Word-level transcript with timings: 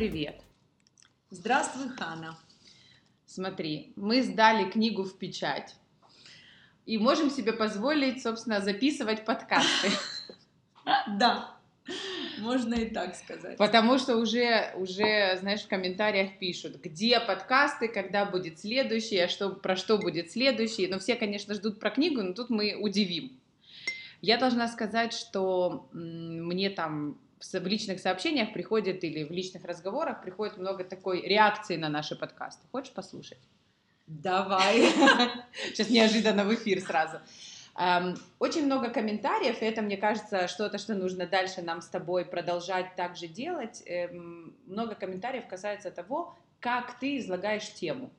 привет! 0.00 0.40
Здравствуй, 1.28 1.90
Хана! 1.90 2.38
Смотри, 3.26 3.92
мы 3.96 4.22
сдали 4.22 4.70
книгу 4.70 5.02
в 5.02 5.18
печать 5.18 5.76
и 6.86 6.96
можем 6.96 7.28
себе 7.28 7.52
позволить, 7.52 8.22
собственно, 8.22 8.62
записывать 8.62 9.26
подкасты. 9.26 9.90
Да, 11.18 11.54
можно 12.38 12.76
и 12.76 12.88
так 12.88 13.14
сказать. 13.14 13.58
Потому 13.58 13.98
что 13.98 14.16
уже, 14.16 14.72
уже, 14.74 15.36
знаешь, 15.38 15.60
в 15.60 15.68
комментариях 15.68 16.38
пишут, 16.38 16.80
где 16.82 17.20
подкасты, 17.20 17.86
когда 17.86 18.24
будет 18.24 18.58
следующий, 18.58 19.18
а 19.18 19.28
что, 19.28 19.50
про 19.50 19.76
что 19.76 19.98
будет 19.98 20.30
следующий. 20.32 20.88
Но 20.88 20.98
все, 20.98 21.14
конечно, 21.14 21.52
ждут 21.52 21.78
про 21.78 21.90
книгу, 21.90 22.22
но 22.22 22.32
тут 22.32 22.48
мы 22.48 22.74
удивим. 22.74 23.38
Я 24.22 24.38
должна 24.38 24.66
сказать, 24.66 25.12
что 25.12 25.90
мне 25.92 26.70
там 26.70 27.18
в 27.40 27.66
личных 27.66 28.00
сообщениях 28.00 28.52
приходит 28.52 29.02
или 29.04 29.24
в 29.24 29.30
личных 29.30 29.64
разговорах 29.64 30.22
приходит 30.22 30.58
много 30.58 30.84
такой 30.84 31.22
реакции 31.22 31.76
на 31.76 31.88
наши 31.88 32.16
подкасты. 32.16 32.66
Хочешь 32.70 32.92
послушать? 32.92 33.38
Давай. 34.06 34.80
Сейчас 35.66 35.88
неожиданно 35.88 36.44
в 36.44 36.54
эфир 36.54 36.80
сразу. 36.80 37.20
Очень 38.38 38.66
много 38.66 38.90
комментариев, 38.90 39.62
и 39.62 39.64
это, 39.64 39.80
мне 39.80 39.96
кажется, 39.96 40.48
что-то, 40.48 40.78
что 40.78 40.94
нужно 40.94 41.26
дальше 41.26 41.62
нам 41.62 41.80
с 41.80 41.86
тобой 41.86 42.24
продолжать 42.24 42.94
так 42.96 43.16
же 43.16 43.26
делать. 43.26 43.82
Эм, 43.86 44.54
много 44.66 44.94
комментариев 44.94 45.46
касается 45.46 45.90
того, 45.90 46.34
как 46.58 46.98
ты 46.98 47.18
излагаешь 47.18 47.72
тему. 47.72 48.10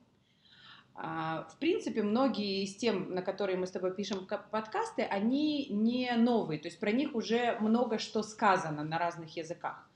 А, 0.94 1.44
в 1.50 1.58
принципе, 1.58 2.02
многие 2.02 2.64
из 2.64 2.76
тем, 2.76 3.14
на 3.14 3.22
которые 3.22 3.56
мы 3.56 3.66
с 3.66 3.70
тобой 3.70 3.94
пишем 3.94 4.26
подкасты, 4.26 5.02
они 5.02 5.68
не 5.70 6.14
новые, 6.16 6.58
то 6.58 6.68
есть 6.68 6.78
про 6.78 6.92
них 6.92 7.14
уже 7.14 7.56
много 7.60 7.98
что 7.98 8.22
сказано 8.22 8.84
на 8.84 8.98
разных 8.98 9.36
языках. 9.36 9.88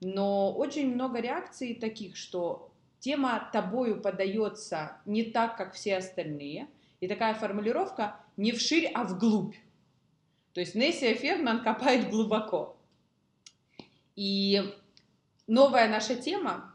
Но 0.00 0.52
очень 0.52 0.92
много 0.92 1.20
реакций 1.20 1.74
таких, 1.74 2.16
что 2.16 2.72
тема 2.98 3.48
тобою 3.52 4.00
подается 4.00 4.96
не 5.06 5.22
так, 5.22 5.56
как 5.56 5.74
все 5.74 5.98
остальные, 5.98 6.68
и 7.00 7.06
такая 7.06 7.34
формулировка 7.34 8.16
не 8.36 8.52
вширь, 8.52 8.90
а 8.94 9.04
вглубь. 9.04 9.54
То 10.54 10.60
есть 10.60 10.74
Нессия 10.74 11.14
Ферман 11.14 11.62
копает 11.62 12.10
глубоко. 12.10 12.76
И 14.16 14.60
новая 15.46 15.88
наша 15.88 16.16
тема, 16.16 16.74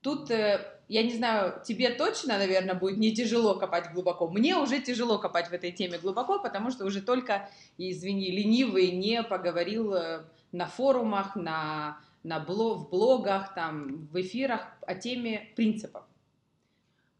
тут 0.00 0.30
э, 0.30 0.73
я 0.88 1.02
не 1.02 1.14
знаю, 1.14 1.62
тебе 1.64 1.90
точно, 1.90 2.38
наверное, 2.38 2.74
будет 2.74 2.98
не 2.98 3.14
тяжело 3.14 3.54
копать 3.54 3.92
глубоко. 3.92 4.28
Мне 4.28 4.56
уже 4.56 4.80
тяжело 4.80 5.18
копать 5.18 5.48
в 5.48 5.52
этой 5.52 5.72
теме 5.72 5.98
глубоко, 5.98 6.38
потому 6.38 6.70
что 6.70 6.84
уже 6.84 7.00
только, 7.00 7.48
извини, 7.78 8.30
ленивый 8.30 8.90
не 8.90 9.22
поговорил 9.22 9.94
э, 9.94 10.24
на 10.52 10.66
форумах, 10.66 11.36
на, 11.36 11.98
на 12.22 12.40
блог, 12.40 12.86
в 12.86 12.90
блогах, 12.90 13.54
там, 13.54 14.06
в 14.12 14.20
эфирах 14.20 14.66
о 14.86 14.94
теме 14.94 15.48
принципов. 15.56 16.04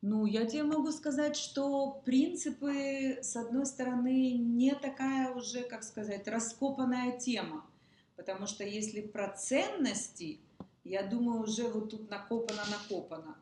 Ну, 0.03 0.27
я 0.27 0.45
тебе 0.45 0.65
могу 0.65 0.93
сказать, 0.93 1.35
что 1.35 2.03
принципы, 2.05 3.21
с 3.23 3.37
одной 3.37 3.65
стороны, 3.65 4.33
не 4.33 4.75
такая 4.75 5.33
уже, 5.35 5.63
как 5.63 5.83
сказать, 5.83 6.29
раскопанная 6.29 7.19
тема. 7.19 7.65
Потому 8.15 8.47
что 8.47 8.65
если 8.65 9.01
про 9.01 9.31
ценности, 9.31 10.41
я 10.85 11.03
думаю, 11.03 11.41
уже 11.41 11.69
вот 11.69 11.91
тут 11.91 12.11
накопано-накопано. 12.11 13.39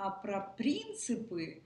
А 0.00 0.10
про 0.10 0.40
принципы, 0.56 1.64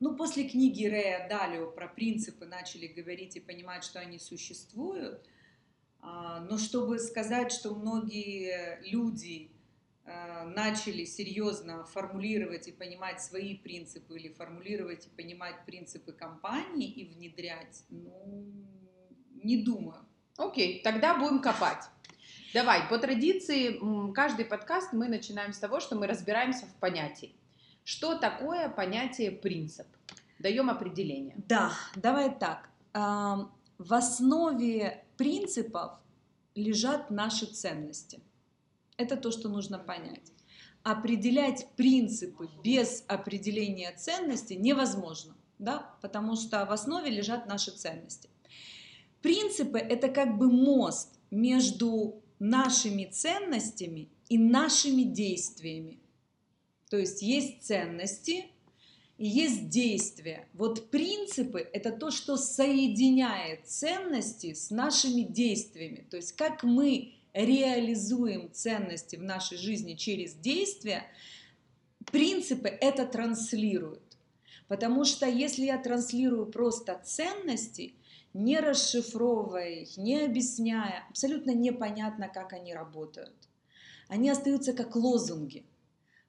ну, 0.00 0.16
после 0.16 0.48
книги 0.48 0.84
Рэя 0.86 1.28
Далио 1.28 1.70
про 1.70 1.86
принципы 1.86 2.46
начали 2.46 2.88
говорить 2.88 3.36
и 3.36 3.40
понимать, 3.40 3.84
что 3.84 4.00
они 4.00 4.18
существуют, 4.18 5.24
а, 6.00 6.40
но 6.40 6.58
чтобы 6.58 6.98
сказать, 6.98 7.52
что 7.52 7.76
многие 7.76 8.80
люди 8.82 9.52
а, 10.04 10.46
начали 10.46 11.04
серьезно 11.04 11.84
формулировать 11.84 12.66
и 12.66 12.72
понимать 12.72 13.22
свои 13.22 13.56
принципы 13.56 14.18
или 14.18 14.28
формулировать 14.28 15.06
и 15.06 15.10
понимать 15.10 15.64
принципы 15.66 16.12
компании 16.12 16.90
и 16.90 17.04
внедрять, 17.04 17.84
ну, 17.88 18.52
не 19.44 19.62
думаю. 19.62 20.04
Окей, 20.36 20.82
тогда 20.82 21.16
будем 21.16 21.40
копать. 21.40 21.84
Давай, 22.54 22.88
по 22.88 22.98
традиции, 22.98 23.80
каждый 24.12 24.44
подкаст 24.44 24.92
мы 24.92 25.08
начинаем 25.08 25.52
с 25.52 25.58
того, 25.58 25.80
что 25.80 25.96
мы 25.96 26.06
разбираемся 26.06 26.66
в 26.66 26.74
понятии. 26.76 27.34
Что 27.82 28.16
такое 28.16 28.68
понятие 28.68 29.32
принцип? 29.32 29.88
Даем 30.38 30.70
определение. 30.70 31.34
Да, 31.48 31.72
давай 31.96 32.32
так. 32.32 32.70
В 32.92 33.92
основе 33.92 35.04
принципов 35.16 35.94
лежат 36.54 37.10
наши 37.10 37.46
ценности. 37.46 38.20
Это 38.96 39.16
то, 39.16 39.32
что 39.32 39.48
нужно 39.48 39.80
понять. 39.80 40.32
Определять 40.84 41.66
принципы 41.74 42.48
без 42.62 43.04
определения 43.08 43.90
ценностей 43.96 44.54
невозможно, 44.54 45.34
да? 45.58 45.92
потому 46.02 46.36
что 46.36 46.64
в 46.66 46.70
основе 46.70 47.10
лежат 47.10 47.48
наши 47.48 47.72
ценности. 47.72 48.30
Принципы– 49.22 49.78
это 49.80 50.08
как 50.08 50.38
бы 50.38 50.52
мост 50.52 51.18
между 51.32 52.20
нашими 52.44 53.06
ценностями 53.06 54.08
и 54.28 54.38
нашими 54.38 55.02
действиями. 55.02 55.98
То 56.90 56.98
есть 56.98 57.22
есть 57.22 57.62
ценности 57.62 58.46
и 59.16 59.26
есть 59.26 59.70
действия. 59.70 60.46
Вот 60.52 60.90
принципы– 60.90 61.66
это 61.72 61.90
то, 61.90 62.10
что 62.10 62.36
соединяет 62.36 63.66
ценности 63.66 64.52
с 64.52 64.70
нашими 64.70 65.22
действиями. 65.22 66.06
То 66.10 66.18
есть 66.18 66.32
как 66.32 66.62
мы 66.62 67.14
реализуем 67.32 68.52
ценности 68.52 69.16
в 69.16 69.22
нашей 69.22 69.56
жизни 69.56 69.94
через 69.94 70.34
действия, 70.34 71.04
принципы 72.12 72.68
это 72.68 73.06
транслируют. 73.06 74.02
Потому 74.68 75.04
что 75.04 75.26
если 75.26 75.64
я 75.64 75.78
транслирую 75.78 76.46
просто 76.46 77.00
ценности– 77.04 77.94
не 78.34 78.58
расшифровывая 78.60 79.70
их, 79.70 79.96
не 79.96 80.20
объясняя, 80.20 81.06
абсолютно 81.08 81.52
непонятно, 81.52 82.28
как 82.28 82.52
они 82.52 82.74
работают. 82.74 83.32
Они 84.08 84.28
остаются 84.28 84.72
как 84.74 84.96
лозунги. 84.96 85.64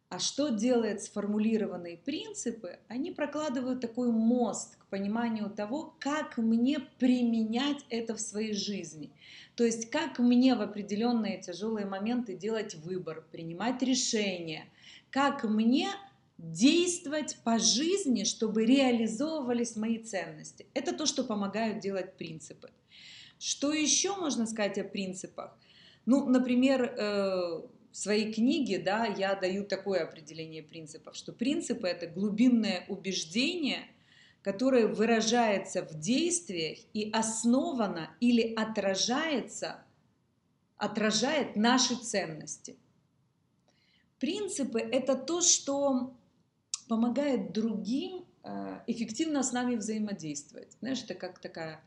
А 0.10 0.20
что 0.20 0.50
делает 0.50 1.02
сформулированные 1.02 1.98
принципы? 1.98 2.78
Они 2.88 3.12
прокладывают 3.12 3.82
такой 3.82 4.12
мост 4.12 4.78
к 4.78 4.86
пониманию 4.86 5.50
того, 5.50 5.96
как 6.00 6.38
мне 6.38 6.80
применять 7.00 7.84
это 7.90 8.16
в 8.16 8.22
своей 8.22 8.54
жизни. 8.54 9.12
То 9.56 9.64
есть 9.66 9.90
как 9.90 10.20
мне 10.20 10.54
в 10.56 10.62
определенные 10.62 11.42
тяжелые 11.42 11.88
моменты 11.88 12.36
делать 12.36 12.76
выбор, 12.76 13.26
принимать 13.32 13.82
решения, 13.82 14.68
как 15.10 15.44
мне 15.44 15.90
действовать 16.38 17.38
по 17.44 17.60
жизни, 17.60 18.24
чтобы 18.24 18.66
реализовывались 18.66 19.76
мои 19.76 20.00
ценности. 20.00 20.68
Это 20.74 20.94
то, 20.94 21.06
что 21.06 21.24
помогают 21.24 21.80
делать 21.80 22.18
принципы. 22.18 22.72
Что 23.40 23.74
еще 23.74 24.16
можно 24.16 24.46
сказать 24.46 24.78
о 24.78 24.84
принципах? 24.84 25.58
Ну, 26.06 26.28
например, 26.28 26.84
э, 26.84 27.62
в 27.92 27.98
своей 27.98 28.34
книге 28.34 28.80
да, 28.80 29.06
я 29.06 29.36
даю 29.36 29.64
такое 29.64 30.04
определение 30.04 30.62
принципов, 30.62 31.16
что 31.16 31.32
принципы– 31.32 31.88
это 31.90 32.08
глубинное 32.08 32.86
убеждение, 32.90 33.88
которое 34.42 34.88
выражается 34.88 35.84
в 35.84 36.00
действиях 36.00 36.78
и 36.94 37.10
основано 37.12 38.12
или 38.20 38.54
отражается, 38.54 39.84
отражает 40.78 41.56
наши 41.56 41.96
ценности. 41.96 42.76
Принципы– 44.20 44.80
это 44.82 45.16
то, 45.16 45.42
что 45.42 46.14
помогает 46.88 47.52
другим 47.52 48.26
э, 48.44 48.80
эффективно 48.88 49.44
с 49.44 49.52
нами 49.52 49.76
взаимодействовать. 49.76 50.72
Знаешь, 50.80 51.04
это 51.04 51.16
как 51.16 51.40
такая 51.40 51.82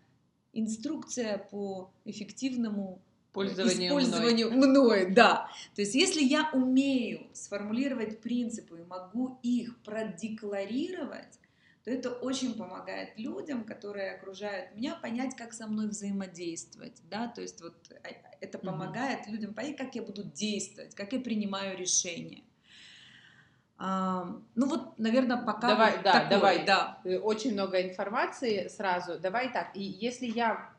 инструкция 0.52 1.38
по 1.38 1.90
эффективному 2.04 3.00
Пользованию 3.32 3.88
использованию 3.88 4.50
мной. 4.50 4.68
мной, 4.68 5.10
да. 5.10 5.48
То 5.74 5.82
есть, 5.82 5.94
если 5.94 6.22
я 6.22 6.50
умею 6.52 7.26
сформулировать 7.32 8.20
принципы 8.20 8.80
и 8.80 8.84
могу 8.84 9.38
их 9.42 9.76
продекларировать, 9.82 11.38
то 11.84 11.90
это 11.90 12.10
очень 12.10 12.54
помогает 12.54 13.16
людям, 13.16 13.64
которые 13.64 14.12
окружают 14.12 14.74
меня, 14.74 14.96
понять, 14.96 15.36
как 15.36 15.52
со 15.52 15.66
мной 15.66 15.88
взаимодействовать, 15.88 17.00
да, 17.08 17.28
то 17.28 17.40
есть 17.40 17.62
вот 17.62 17.74
э, 17.90 18.10
это 18.40 18.58
помогает 18.58 19.20
mm-hmm. 19.20 19.30
людям 19.30 19.54
понять, 19.54 19.76
как 19.76 19.94
я 19.94 20.02
буду 20.02 20.24
действовать, 20.24 20.94
как 20.94 21.12
я 21.12 21.20
принимаю 21.20 21.78
решения. 21.78 22.42
Ну 23.78 24.66
вот, 24.66 24.98
наверное, 24.98 25.36
пока 25.36 25.68
давай, 25.68 25.92
вот 25.92 26.02
да, 26.02 26.12
такое, 26.12 26.30
давай, 26.30 26.64
да. 26.64 26.98
Э, 27.04 27.18
очень 27.18 27.52
много 27.52 27.80
информации 27.80 28.66
сразу. 28.68 29.18
Давай 29.20 29.52
так. 29.52 29.70
И 29.74 29.82
если 29.82 30.26
я 30.26 30.70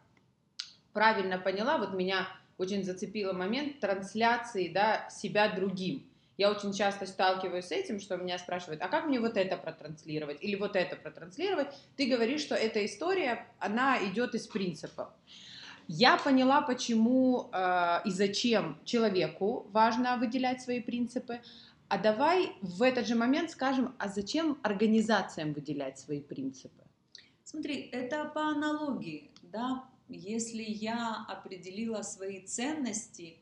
правильно 0.91 1.37
поняла, 1.37 1.77
вот 1.77 1.93
меня 1.93 2.27
очень 2.57 2.83
зацепило 2.83 3.31
момент 3.31 3.79
трансляции, 3.79 4.67
да, 4.67 5.09
себя 5.09 5.47
другим. 5.47 6.05
Я 6.37 6.51
очень 6.51 6.73
часто 6.73 7.05
сталкиваюсь 7.05 7.65
с 7.65 7.71
этим, 7.71 7.99
что 7.99 8.15
меня 8.17 8.37
спрашивают, 8.37 8.81
а 8.81 8.87
как 8.87 9.07
мне 9.07 9.19
вот 9.19 9.35
это 9.35 9.57
протранслировать 9.57 10.37
или 10.41 10.55
вот 10.55 10.75
это 10.75 10.95
протранслировать? 10.95 11.67
Ты 11.97 12.07
говоришь, 12.07 12.41
что 12.41 12.55
эта 12.55 12.85
история, 12.85 13.45
она 13.59 13.97
идет 14.05 14.35
из 14.35 14.47
принципа. 14.47 15.13
Я 15.91 16.17
поняла, 16.17 16.61
почему 16.61 17.49
э, 17.51 18.01
и 18.05 18.11
зачем 18.11 18.77
человеку 18.85 19.67
важно 19.71 20.17
выделять 20.17 20.61
свои 20.61 20.79
принципы. 20.79 21.41
А 21.89 21.97
давай 21.97 22.55
в 22.61 22.83
этот 22.83 23.07
же 23.07 23.15
момент 23.15 23.49
скажем, 23.49 23.95
а 23.97 24.07
зачем 24.07 24.59
организациям 24.61 25.53
выделять 25.53 25.99
свои 25.99 26.21
принципы? 26.21 26.83
Смотри, 27.43 27.89
это 27.91 28.25
по 28.25 28.41
аналогии, 28.49 29.31
да, 29.41 29.89
если 30.07 30.61
я 30.61 31.25
определила 31.27 32.03
свои 32.03 32.45
ценности 32.45 33.39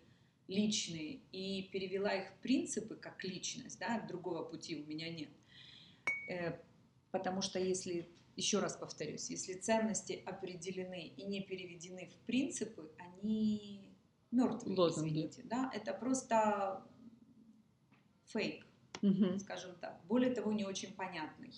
личные 0.48 1.20
и 1.34 1.64
перевела 1.74 2.14
их 2.14 2.30
в 2.30 2.38
принципы 2.38 2.96
как 2.96 3.22
личность, 3.26 3.80
да, 3.80 4.00
другого 4.08 4.44
пути 4.44 4.82
у 4.82 4.86
меня 4.90 5.10
нет. 5.10 5.30
Э, 6.30 6.58
потому 7.12 7.42
что 7.42 7.60
если, 7.60 8.08
еще 8.38 8.60
раз 8.60 8.78
повторюсь, 8.78 9.30
если 9.30 9.56
ценности 9.56 10.24
определены 10.26 11.08
и 11.18 11.26
не 11.26 11.42
переведены 11.42 12.10
в 12.14 12.26
принципы, 12.26 12.90
они 12.98 13.94
мертвые, 14.32 14.78
Лозунги. 14.78 15.10
извините, 15.10 15.42
да, 15.44 15.70
это 15.74 15.94
просто 15.94 16.86
фейк, 18.28 18.66
угу. 19.02 19.40
скажем 19.40 19.76
так. 19.76 20.00
Более 20.06 20.34
того, 20.34 20.52
не 20.52 20.66
очень 20.66 20.94
понятный, 20.94 21.54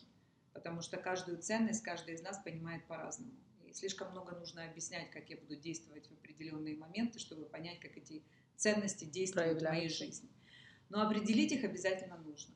потому 0.54 0.82
что 0.82 0.98
каждую 0.98 1.40
ценность 1.40 1.84
каждый 1.84 2.16
из 2.16 2.22
нас 2.22 2.40
понимает 2.40 2.86
по-разному. 2.86 3.34
И 3.66 3.74
слишком 3.74 4.12
много 4.12 4.36
нужно 4.36 4.66
объяснять, 4.66 5.12
как 5.12 5.30
я 5.30 5.38
буду 5.38 5.56
действовать 5.56 6.08
в 6.08 6.14
определенные 6.14 6.76
моменты, 6.76 7.20
чтобы 7.20 7.46
понять, 7.46 7.80
как 7.80 7.96
эти 7.98 8.24
ценности 8.56 9.06
действуют 9.06 9.62
в 9.62 9.66
моей 9.66 9.90
жизни. 9.90 10.30
Но 10.90 11.02
определить 11.02 11.52
их 11.52 11.64
обязательно 11.64 12.18
нужно. 12.18 12.56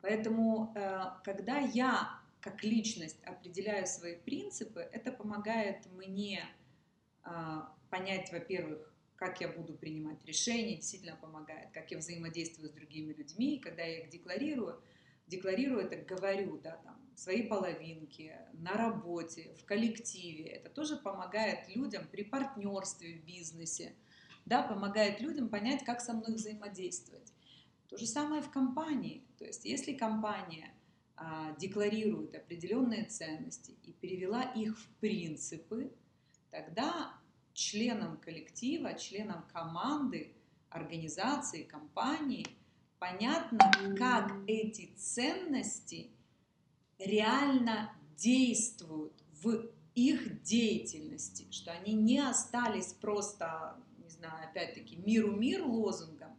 Поэтому, 0.00 0.72
э, 0.74 1.00
когда 1.24 1.58
я 1.58 2.20
как 2.40 2.64
личность 2.64 3.22
определяю 3.24 3.86
свои 3.86 4.16
принципы, 4.16 4.80
это 4.80 5.12
помогает 5.12 5.86
мне 5.92 6.44
э, 7.24 7.60
понять, 7.90 8.32
во-первых, 8.32 8.91
как 9.22 9.40
я 9.40 9.46
буду 9.46 9.74
принимать 9.74 10.24
решения, 10.24 10.74
действительно 10.74 11.14
помогает, 11.14 11.70
как 11.70 11.92
я 11.92 11.98
взаимодействую 11.98 12.68
с 12.68 12.72
другими 12.72 13.12
людьми, 13.12 13.60
когда 13.60 13.84
я 13.84 14.00
их 14.00 14.10
декларирую, 14.10 14.82
декларирую 15.28 15.82
это, 15.82 15.96
говорю, 16.12 16.58
да, 16.58 16.80
там, 16.82 17.00
свои 17.14 17.46
половинки, 17.46 18.34
на 18.54 18.72
работе, 18.72 19.54
в 19.60 19.64
коллективе, 19.64 20.46
это 20.46 20.70
тоже 20.70 20.96
помогает 20.96 21.68
людям 21.68 22.08
при 22.10 22.24
партнерстве 22.24 23.14
в 23.14 23.24
бизнесе, 23.24 23.94
да, 24.44 24.64
помогает 24.64 25.20
людям 25.20 25.48
понять, 25.48 25.84
как 25.84 26.00
со 26.00 26.14
мной 26.14 26.34
взаимодействовать. 26.34 27.32
То 27.88 27.96
же 27.96 28.06
самое 28.06 28.42
в 28.42 28.50
компании, 28.50 29.22
то 29.38 29.44
есть 29.44 29.64
если 29.64 29.92
компания 29.92 30.74
а, 31.14 31.54
декларирует 31.60 32.34
определенные 32.34 33.04
ценности 33.04 33.76
и 33.84 33.92
перевела 33.92 34.42
их 34.42 34.76
в 34.76 34.88
принципы, 34.98 35.92
тогда 36.50 37.21
членам 37.54 38.16
коллектива, 38.18 38.94
членам 38.94 39.44
команды, 39.52 40.34
организации, 40.70 41.62
компании. 41.62 42.46
Понятно, 42.98 43.58
как 43.98 44.32
эти 44.46 44.94
ценности 44.96 46.10
реально 46.98 47.92
действуют 48.16 49.22
в 49.42 49.66
их 49.94 50.42
деятельности, 50.42 51.46
что 51.50 51.72
они 51.72 51.94
не 51.94 52.18
остались 52.18 52.92
просто, 52.94 53.76
не 53.98 54.08
знаю, 54.08 54.48
опять-таки, 54.48 54.96
миру 54.96 55.32
мир 55.32 55.64
лозунгом, 55.64 56.30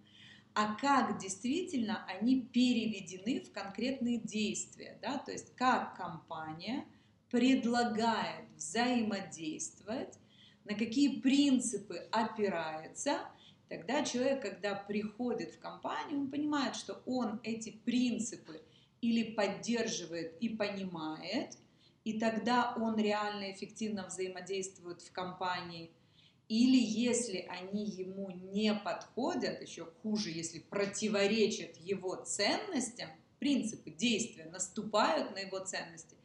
а 0.55 0.75
как 0.75 1.19
действительно 1.19 2.05
они 2.05 2.41
переведены 2.41 3.41
в 3.41 3.51
конкретные 3.51 4.19
действия, 4.19 4.97
да, 5.01 5.17
то 5.17 5.31
есть 5.31 5.55
как 5.55 5.95
компания 5.95 6.85
предлагает 7.29 8.47
взаимодействовать 8.55 10.19
на 10.65 10.75
какие 10.75 11.19
принципы 11.19 12.07
опирается, 12.11 13.19
тогда 13.69 14.03
человек, 14.03 14.41
когда 14.41 14.75
приходит 14.75 15.55
в 15.55 15.59
компанию, 15.59 16.21
он 16.21 16.31
понимает, 16.31 16.75
что 16.75 17.01
он 17.05 17.39
эти 17.43 17.71
принципы 17.71 18.61
или 19.01 19.33
поддерживает 19.33 20.37
и 20.39 20.49
понимает, 20.49 21.57
и 22.05 22.19
тогда 22.19 22.73
он 22.77 22.97
реально 22.97 23.51
эффективно 23.51 24.07
взаимодействует 24.07 25.01
в 25.01 25.11
компании. 25.11 25.91
Или 26.49 26.77
если 26.77 27.47
они 27.49 27.85
ему 27.85 28.29
не 28.29 28.73
подходят, 28.73 29.61
еще 29.61 29.85
хуже, 30.01 30.29
если 30.29 30.59
противоречат 30.59 31.77
его 31.77 32.15
ценностям, 32.15 33.09
принципы 33.39 33.91
действия 33.91 34.45
наступают 34.45 35.31
на 35.31 35.39
его 35.39 35.59
ценности, 35.59 36.15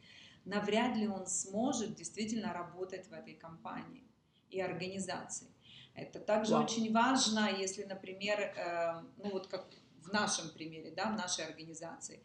навряд 0.45 0.95
ли 0.95 1.07
он 1.07 1.27
сможет 1.27 1.95
действительно 1.95 2.53
работать 2.53 3.07
в 3.07 3.13
этой 3.13 3.33
компании 3.33 4.08
и 4.49 4.59
организации. 4.59 5.47
Это 5.95 6.19
также 6.19 6.53
Вау. 6.53 6.63
очень 6.63 6.91
важно, 6.93 7.49
если, 7.49 7.83
например, 7.83 8.39
э, 8.39 9.01
ну 9.17 9.31
вот 9.31 9.47
как 9.47 9.65
в 10.09 10.13
нашем 10.13 10.49
примере, 10.49 10.91
да, 10.91 11.11
в 11.11 11.15
нашей 11.15 11.45
организации, 11.45 12.19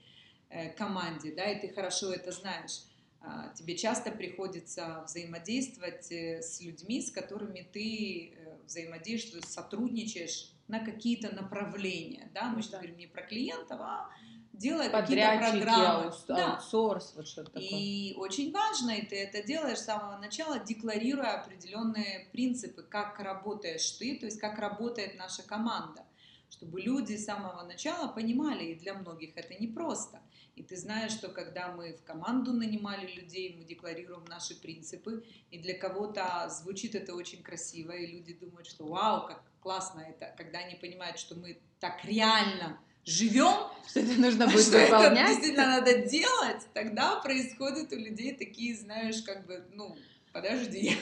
э, 0.49 0.71
команде, 0.71 1.33
да, 1.35 1.51
и 1.51 1.61
ты 1.61 1.75
хорошо 1.75 2.13
это 2.13 2.33
знаешь, 2.33 2.83
э, 3.21 3.27
тебе 3.55 3.77
часто 3.77 4.11
приходится 4.11 5.03
взаимодействовать 5.07 6.11
э, 6.13 6.43
с 6.43 6.61
людьми, 6.61 7.01
с 7.01 7.11
которыми 7.11 7.67
ты 7.73 8.39
взаимодействуешь, 8.67 9.45
сотрудничаешь 9.45 10.51
на 10.69 10.81
какие-то 10.85 11.35
направления, 11.35 12.31
да, 12.33 12.49
мы 12.49 12.63
сейчас 12.63 12.75
говорим 12.75 12.97
не 12.97 13.07
про 13.07 13.23
клиентов, 13.23 13.79
а 13.81 14.11
делая 14.55 14.91
какие-то 14.91 15.39
программы. 15.39 16.13
Да. 16.29 16.55
аутсорс, 16.55 17.13
вот 17.17 17.27
что-то 17.27 17.53
такое. 17.53 17.69
И 17.69 18.15
очень 18.17 18.53
важно, 18.53 18.91
и 18.93 19.05
ты 19.05 19.17
это 19.17 19.43
делаешь 19.43 19.79
с 19.79 19.85
самого 19.85 20.19
начала, 20.19 20.59
декларируя 20.59 21.41
определенные 21.41 22.29
принципы, 22.33 22.83
как 22.83 23.19
работаешь 23.19 23.91
ты, 23.93 24.17
то 24.19 24.27
есть 24.27 24.41
как 24.41 24.59
работает 24.59 25.17
наша 25.17 25.43
команда, 25.43 26.05
чтобы 26.51 26.81
люди 26.81 27.17
с 27.17 27.25
самого 27.25 27.63
начала 27.63 28.09
понимали, 28.09 28.65
и 28.65 28.75
для 28.75 28.95
многих 28.95 29.37
это 29.37 29.55
непросто. 29.61 30.21
И 30.57 30.63
ты 30.63 30.77
знаешь, 30.77 31.11
что 31.11 31.29
когда 31.31 31.73
мы 31.73 31.95
в 31.95 32.05
команду 32.05 32.53
нанимали 32.53 33.13
людей, 33.13 33.57
мы 33.59 33.65
декларируем 33.65 34.25
наши 34.27 34.55
принципы, 34.55 35.25
и 35.51 35.59
для 35.59 35.77
кого-то 35.77 36.49
звучит 36.49 36.95
это 36.95 37.15
очень 37.15 37.43
красиво, 37.43 37.91
и 37.91 38.07
люди 38.07 38.35
думают, 38.35 38.69
что 38.69 38.87
вау, 38.87 39.27
как 39.27 39.43
классно 39.61 40.01
это, 40.01 40.33
когда 40.37 40.61
они 40.61 40.77
понимают, 40.77 41.19
что 41.19 41.35
мы 41.35 41.59
так 41.81 42.05
реально 42.05 42.79
живем, 43.05 43.69
что 43.89 44.01
это 44.01 44.21
нужно 44.21 44.47
будет 44.47 44.67
что 44.67 44.79
выполнять. 44.79 45.13
это 45.13 45.27
действительно 45.29 45.67
надо 45.67 45.99
делать, 46.07 46.67
тогда 46.73 47.17
происходят 47.17 47.93
у 47.93 47.97
людей 47.97 48.35
такие, 48.35 48.75
знаешь, 48.77 49.23
как 49.23 49.47
бы, 49.47 49.65
ну, 49.73 49.97
подожди. 50.33 50.97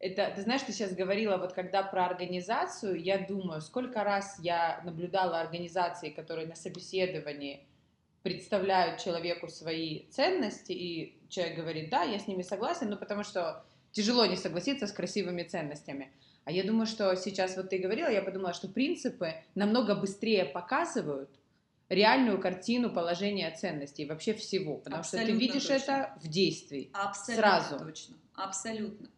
Это, 0.00 0.30
ты 0.36 0.42
знаешь, 0.42 0.60
ты 0.62 0.72
сейчас 0.72 0.92
говорила, 0.92 1.38
вот 1.38 1.54
когда 1.54 1.82
про 1.82 2.04
организацию, 2.04 3.00
я 3.00 3.18
думаю, 3.18 3.62
сколько 3.62 4.04
раз 4.04 4.38
я 4.40 4.82
наблюдала 4.84 5.40
организации, 5.40 6.10
которые 6.10 6.46
на 6.46 6.56
собеседовании 6.56 7.66
представляют 8.22 9.00
человеку 9.00 9.48
свои 9.48 10.06
ценности, 10.10 10.72
и 10.72 11.16
человек 11.30 11.56
говорит, 11.56 11.90
да, 11.90 12.02
я 12.02 12.18
с 12.18 12.26
ними 12.26 12.42
согласен, 12.42 12.90
ну 12.90 12.96
потому 12.96 13.22
что 13.24 13.64
тяжело 13.92 14.26
не 14.26 14.36
согласиться 14.36 14.86
с 14.86 14.92
красивыми 14.92 15.42
ценностями. 15.42 16.12
А 16.44 16.52
я 16.52 16.62
думаю, 16.62 16.86
что 16.86 17.14
сейчас 17.16 17.56
вот 17.56 17.70
ты 17.70 17.78
говорила, 17.78 18.08
я 18.08 18.22
подумала, 18.22 18.52
что 18.52 18.68
принципы 18.68 19.34
намного 19.54 19.94
быстрее 19.94 20.44
показывают 20.44 21.30
реальную 21.88 22.38
картину 22.38 22.92
положения 22.92 23.50
ценностей, 23.50 24.04
вообще 24.04 24.34
всего, 24.34 24.76
потому 24.78 25.00
Абсолютно 25.00 25.32
что 25.32 25.38
ты 25.38 25.46
видишь 25.46 25.66
точно. 25.66 25.92
это 25.92 26.18
в 26.22 26.28
действии 26.28 26.90
Абсолютно 26.92 27.42
сразу. 27.42 27.78
точно, 27.84 28.16
абсолютно. 28.34 29.10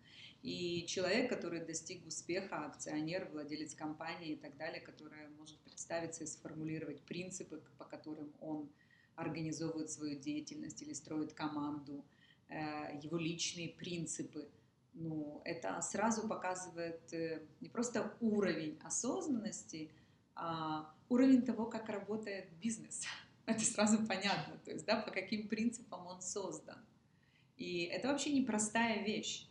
И 0.42 0.86
человек, 0.86 1.28
который 1.28 1.64
достиг 1.64 2.06
успеха, 2.06 2.66
акционер, 2.66 3.28
владелец 3.32 3.74
компании 3.74 4.32
и 4.32 4.36
так 4.36 4.56
далее, 4.56 4.80
который 4.80 5.26
может 5.36 5.58
представиться 5.58 6.22
и 6.22 6.26
сформулировать 6.28 7.00
принципы, 7.02 7.60
по 7.78 7.84
которым 7.84 8.32
он 8.40 8.68
организовывает 9.16 9.90
свою 9.90 10.16
деятельность 10.20 10.82
или 10.82 10.92
строит 10.92 11.32
команду, 11.32 12.04
э, 12.48 12.96
его 13.02 13.16
личные 13.16 13.70
принципы– 13.70 14.48
ну, 14.96 15.42
это 15.44 15.80
сразу 15.82 16.26
показывает 16.26 17.12
э, 17.12 17.42
не 17.60 17.68
просто 17.68 18.14
уровень 18.20 18.78
осознанности, 18.82 19.90
а 20.34 20.92
уровень 21.08 21.42
того, 21.42 21.66
как 21.66 21.88
работает 21.88 22.50
бизнес. 22.60 23.04
Это 23.46 23.60
сразу 23.60 24.04
понятно, 24.06 24.58
то 24.64 24.72
есть, 24.72 24.84
да, 24.86 24.96
по 24.96 25.12
каким 25.12 25.48
принципам 25.48 26.06
он 26.06 26.20
создан. 26.20 26.78
И 27.56 27.84
это 27.84 28.08
вообще 28.08 28.32
непростая 28.32 29.04
вещь, 29.04 29.48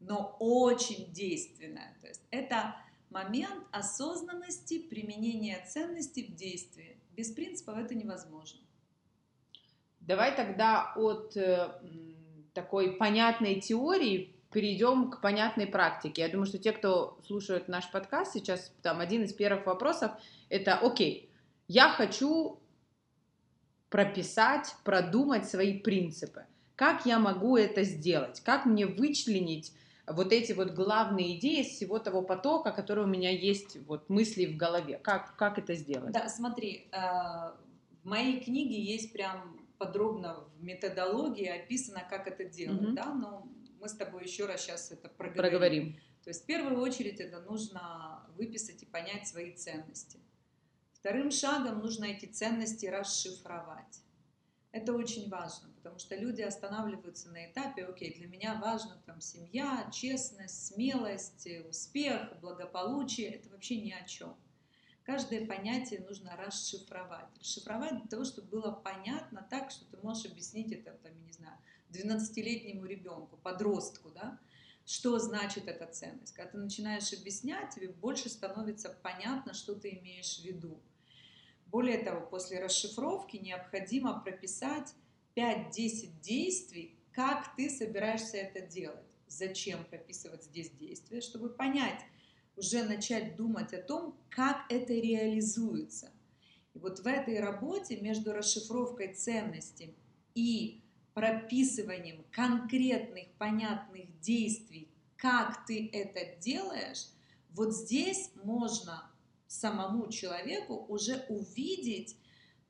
но 0.00 0.36
очень 0.40 1.12
действенная. 1.12 1.96
То 2.00 2.08
есть 2.08 2.22
это 2.30 2.76
момент 3.08 3.64
осознанности, 3.70 4.80
применения 4.80 5.64
ценностей 5.64 6.24
в 6.24 6.34
действии. 6.34 6.98
Без 7.12 7.30
принципов 7.30 7.78
это 7.78 7.94
невозможно. 7.94 8.60
Давай 10.00 10.36
тогда 10.36 10.92
от 10.96 11.36
э, 11.36 11.80
такой 12.52 12.96
понятной 12.96 13.60
теории 13.60 14.35
перейдем 14.56 15.10
к 15.10 15.20
понятной 15.20 15.66
практике. 15.66 16.22
Я 16.22 16.30
думаю, 16.30 16.46
что 16.46 16.56
те, 16.56 16.72
кто 16.72 17.18
слушают 17.26 17.68
наш 17.68 17.90
подкаст 17.90 18.32
сейчас, 18.32 18.72
там 18.80 19.00
один 19.00 19.24
из 19.24 19.34
первых 19.34 19.66
вопросов 19.66 20.12
это, 20.48 20.78
окей, 20.78 21.28
я 21.68 21.90
хочу 21.90 22.58
прописать, 23.90 24.74
продумать 24.82 25.46
свои 25.46 25.78
принципы. 25.78 26.46
Как 26.74 27.04
я 27.04 27.18
могу 27.18 27.58
это 27.58 27.82
сделать? 27.82 28.40
Как 28.40 28.64
мне 28.64 28.86
вычленить 28.86 29.74
вот 30.06 30.32
эти 30.32 30.52
вот 30.52 30.70
главные 30.70 31.36
идеи 31.36 31.60
из 31.60 31.76
всего 31.76 31.98
того 31.98 32.22
потока, 32.22 32.72
который 32.72 33.04
у 33.04 33.08
меня 33.08 33.28
есть, 33.28 33.76
вот 33.86 34.08
мысли 34.08 34.46
в 34.46 34.56
голове. 34.56 34.98
Как, 35.02 35.36
как 35.36 35.58
это 35.58 35.74
сделать? 35.74 36.12
Да, 36.12 36.30
смотри, 36.30 36.88
э, 36.92 36.96
в 36.96 38.06
моей 38.06 38.40
книге 38.40 38.80
есть 38.80 39.12
прям 39.12 39.60
подробно 39.76 40.44
в 40.56 40.64
методологии 40.64 41.46
описано, 41.46 42.02
как 42.08 42.26
это 42.26 42.44
делать, 42.44 42.80
угу. 42.80 42.92
да, 42.92 43.12
но 43.12 43.46
мы 43.80 43.88
с 43.88 43.94
тобой 43.94 44.24
еще 44.24 44.46
раз 44.46 44.62
сейчас 44.62 44.90
это 44.90 45.08
проговорим. 45.08 45.36
проговорим. 45.36 46.00
То 46.24 46.30
есть 46.30 46.42
в 46.42 46.46
первую 46.46 46.80
очередь 46.80 47.20
это 47.20 47.40
нужно 47.40 48.26
выписать 48.36 48.82
и 48.82 48.86
понять 48.86 49.28
свои 49.28 49.54
ценности. 49.54 50.18
Вторым 50.92 51.30
шагом 51.30 51.78
нужно 51.78 52.06
эти 52.06 52.26
ценности 52.26 52.86
расшифровать. 52.86 54.02
Это 54.72 54.92
очень 54.92 55.30
важно, 55.30 55.70
потому 55.76 55.98
что 55.98 56.16
люди 56.16 56.42
останавливаются 56.42 57.30
на 57.30 57.50
этапе, 57.50 57.84
окей, 57.84 58.12
для 58.14 58.26
меня 58.26 58.60
важна 58.60 59.00
там 59.06 59.20
семья, 59.20 59.88
честность, 59.92 60.66
смелость, 60.66 61.48
успех, 61.68 62.38
благополучие, 62.40 63.30
это 63.30 63.48
вообще 63.48 63.80
ни 63.80 63.92
о 63.92 64.04
чем. 64.04 64.36
Каждое 65.04 65.46
понятие 65.46 66.00
нужно 66.00 66.36
расшифровать. 66.36 67.28
Расшифровать 67.38 67.96
для 68.00 68.08
того, 68.08 68.24
чтобы 68.24 68.48
было 68.48 68.72
понятно 68.72 69.46
так, 69.48 69.70
что 69.70 69.84
ты 69.86 69.96
можешь 69.98 70.26
объяснить 70.26 70.72
это, 70.72 70.90
там, 70.94 71.16
я 71.16 71.24
не 71.24 71.32
знаю, 71.32 71.56
12-летнему 71.90 72.84
ребенку, 72.84 73.36
подростку, 73.42 74.10
да, 74.10 74.38
что 74.84 75.18
значит 75.18 75.66
эта 75.66 75.86
ценность. 75.86 76.34
Когда 76.34 76.52
ты 76.52 76.58
начинаешь 76.58 77.12
объяснять, 77.12 77.74
тебе 77.74 77.88
больше 77.88 78.28
становится 78.28 78.90
понятно, 79.02 79.52
что 79.52 79.74
ты 79.74 79.98
имеешь 80.00 80.38
в 80.38 80.44
виду. 80.44 80.80
Более 81.66 81.98
того, 81.98 82.24
после 82.26 82.60
расшифровки 82.60 83.36
необходимо 83.36 84.20
прописать 84.20 84.94
5-10 85.34 86.20
действий, 86.22 86.96
как 87.12 87.56
ты 87.56 87.68
собираешься 87.68 88.36
это 88.36 88.60
делать. 88.60 89.04
Зачем 89.26 89.84
прописывать 89.84 90.44
здесь 90.44 90.70
действия? 90.70 91.20
Чтобы 91.20 91.48
понять, 91.48 92.00
уже 92.56 92.84
начать 92.84 93.36
думать 93.36 93.74
о 93.74 93.82
том, 93.82 94.16
как 94.30 94.70
это 94.70 94.92
реализуется. 94.92 96.10
И 96.74 96.78
вот 96.78 97.00
в 97.00 97.06
этой 97.06 97.40
работе 97.40 97.96
между 97.96 98.32
расшифровкой 98.32 99.14
ценностей 99.14 99.96
и 100.34 100.82
прописыванием 101.16 102.22
конкретных 102.30 103.28
понятных 103.38 104.20
действий, 104.20 104.90
как 105.16 105.64
ты 105.64 105.88
это 105.90 106.38
делаешь, 106.38 107.06
вот 107.52 107.74
здесь 107.74 108.32
можно 108.44 109.10
самому 109.46 110.10
человеку 110.10 110.84
уже 110.90 111.24
увидеть 111.30 112.18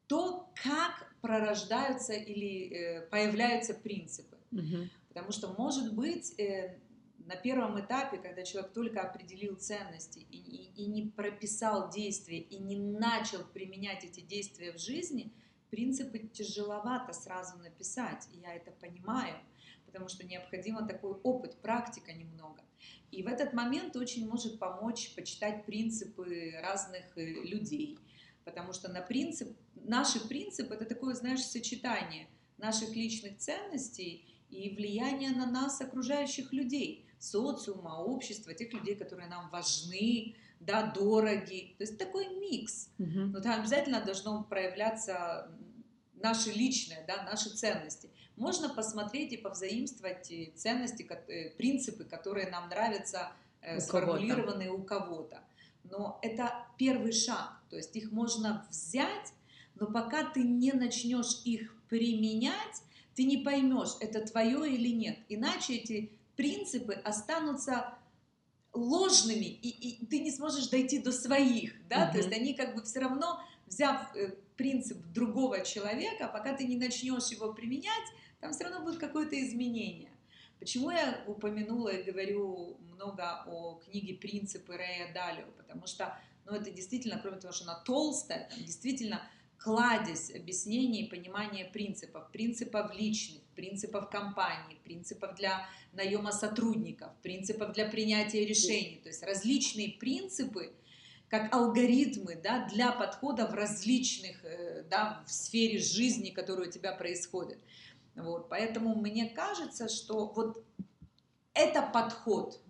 то, 0.07 0.49
как 0.63 1.13
пророждаются 1.21 2.13
или 2.13 2.71
э, 2.71 3.01
появляются 3.09 3.75
принципы. 3.75 4.37
Угу. 4.53 4.91
Потому 5.09 5.33
что, 5.33 5.53
может 5.59 5.93
быть, 5.93 6.39
э, 6.39 6.79
на 7.19 7.35
первом 7.35 7.81
этапе, 7.81 8.19
когда 8.19 8.45
человек 8.45 8.73
только 8.73 9.01
определил 9.01 9.57
ценности 9.57 10.21
и, 10.21 10.39
и, 10.39 10.85
и 10.85 10.87
не 10.87 11.09
прописал 11.09 11.91
действия, 11.91 12.39
и 12.39 12.59
не 12.59 12.77
начал 12.77 13.43
применять 13.43 14.05
эти 14.05 14.21
действия 14.21 14.73
в 14.73 14.79
жизни, 14.79 15.33
принципы 15.71 16.19
тяжеловато 16.19 17.13
сразу 17.13 17.59
написать, 17.59 18.29
я 18.33 18.55
это 18.55 18.71
понимаю, 18.71 19.37
потому 19.87 20.09
что 20.09 20.27
необходимо 20.27 20.87
такой 20.87 21.13
опыт, 21.13 21.57
практика 21.57 22.13
немного. 22.13 22.63
И 23.11 23.23
в 23.23 23.29
этот 23.29 23.53
момент 23.53 23.97
очень 23.97 24.29
может 24.29 24.59
помочь 24.59 25.15
почитать 25.15 25.65
принципы 25.65 26.53
разных 26.63 27.17
э, 27.17 27.25
людей, 27.25 27.99
потому 28.45 28.73
что 28.73 28.91
на 28.91 29.01
принцип, 29.01 29.57
наши 29.75 30.27
принципы 30.29 30.75
это 30.75 30.85
такое, 30.85 31.15
знаешь, 31.15 31.43
сочетание 31.45 32.29
наших 32.59 32.95
личных 32.95 33.39
ценностей 33.39 34.25
и 34.51 34.71
влияния 34.75 35.31
на 35.31 35.51
нас 35.51 35.81
окружающих 35.81 36.53
людей, 36.53 37.07
социума, 37.19 38.03
общества, 38.03 38.55
тех 38.55 38.73
людей, 38.73 38.97
которые 38.97 39.29
нам 39.29 39.51
важны, 39.51 40.37
да, 40.61 40.93
дороги. 40.93 41.75
То 41.79 41.85
есть 41.85 41.99
такой 41.99 42.29
микс. 42.29 42.91
Угу. 42.99 43.21
Но 43.33 43.41
там 43.41 43.61
обязательно 43.61 44.05
должно 44.05 44.45
проявляться 44.45 45.51
наши 46.15 46.51
личные, 46.51 47.05
да, 47.07 47.23
наши 47.23 47.51
ценности. 47.51 48.11
Можно 48.37 48.69
посмотреть 48.69 49.33
и 49.33 49.37
повзаимствовать 49.37 50.31
ценности, 50.57 51.03
э, 51.03 51.51
принципы, 51.57 52.05
которые 52.05 52.51
нам 52.51 52.69
нравятся, 52.69 53.33
э, 53.63 53.79
у 53.79 53.81
сформулированные 53.81 54.69
кого 54.69 54.81
у 54.81 54.83
кого-то. 54.83 55.41
Но 55.85 56.19
это 56.23 56.53
первый 56.79 57.13
шаг, 57.13 57.61
то 57.71 57.77
есть 57.77 57.95
их 57.97 58.11
можно 58.11 58.67
взять, 58.71 59.33
но 59.77 59.87
пока 59.87 60.25
ты 60.25 60.43
не 60.43 60.73
начнешь 60.73 61.43
их 61.45 61.75
применять, 61.89 62.83
ты 63.15 63.25
не 63.25 63.39
поймешь, 63.39 63.97
это 64.01 64.21
твое 64.21 64.75
или 64.75 64.89
нет. 64.89 65.19
Иначе 65.29 65.77
эти 65.77 66.13
принципы 66.37 66.93
останутся 66.93 67.95
ложными, 68.77 69.47
и, 69.47 69.69
и 69.69 70.07
ты 70.07 70.21
не 70.21 70.31
сможешь 70.31 70.69
дойти 70.69 70.99
до 70.99 71.13
своих, 71.13 71.75
да, 71.89 72.05
угу. 72.05 72.13
то 72.13 72.19
есть 72.19 72.33
они 72.33 72.55
как 72.55 72.75
бы 72.75 72.83
все 72.83 73.01
равно, 73.01 73.41
взяв 73.67 74.15
э, 74.15 74.35
принцип 74.57 74.99
другого 75.13 75.65
человека, 75.65 76.29
пока 76.29 76.55
ты 76.55 76.65
не 76.65 76.77
начнешь 76.77 77.29
его 77.29 77.53
применять, 77.53 78.09
там 78.41 78.53
все 78.53 78.65
равно 78.65 78.83
будет 78.83 78.99
какое-то 78.99 79.41
изменение. 79.41 80.11
Почему 80.59 80.91
я 80.91 81.23
упомянула 81.27 81.91
и 81.91 82.03
говорю 82.03 82.79
много 82.95 83.45
о 83.47 83.75
книге 83.85 84.15
«Принципы» 84.15 84.77
Рэя 84.77 85.13
Далио? 85.13 85.47
Потому 85.59 85.87
что, 85.87 86.19
ну, 86.47 86.53
это 86.53 86.71
действительно, 86.71 87.19
кроме 87.21 87.39
того, 87.39 87.53
что 87.53 87.65
она 87.65 87.81
толстая, 87.81 88.49
там 88.49 88.59
действительно 88.65 89.23
кладезь 89.59 90.35
объяснений 90.35 91.03
и 91.03 91.11
понимания 91.11 91.67
принципов, 91.67 92.31
принципов 92.31 92.95
личных, 92.95 93.43
принципов 93.57 94.11
компании, 94.11 94.79
принципов 94.85 95.35
для 95.35 95.67
наема 95.93 96.31
сотрудников, 96.31 97.11
принципов 97.23 97.73
для 97.73 97.87
принятия 97.89 98.45
решений, 98.45 99.01
то 99.03 99.09
есть 99.09 99.23
различные 99.23 99.93
принципы, 99.99 100.73
как 101.29 101.53
алгоритмы 101.53 102.37
да, 102.37 102.69
для 102.73 102.93
подхода 102.93 103.47
в 103.47 103.55
различных, 103.55 104.45
э, 104.45 104.85
да, 104.89 105.25
в 105.27 105.33
сфере 105.33 105.79
жизни, 105.79 106.31
которая 106.31 106.69
у 106.69 106.71
тебя 106.71 106.93
происходит. 106.93 107.59
Вот, 108.15 108.49
поэтому 108.49 108.95
мне 108.95 109.29
кажется, 109.29 109.89
что 109.89 110.27
вот 110.27 110.65
это 111.53 111.83
подход. 111.83 112.61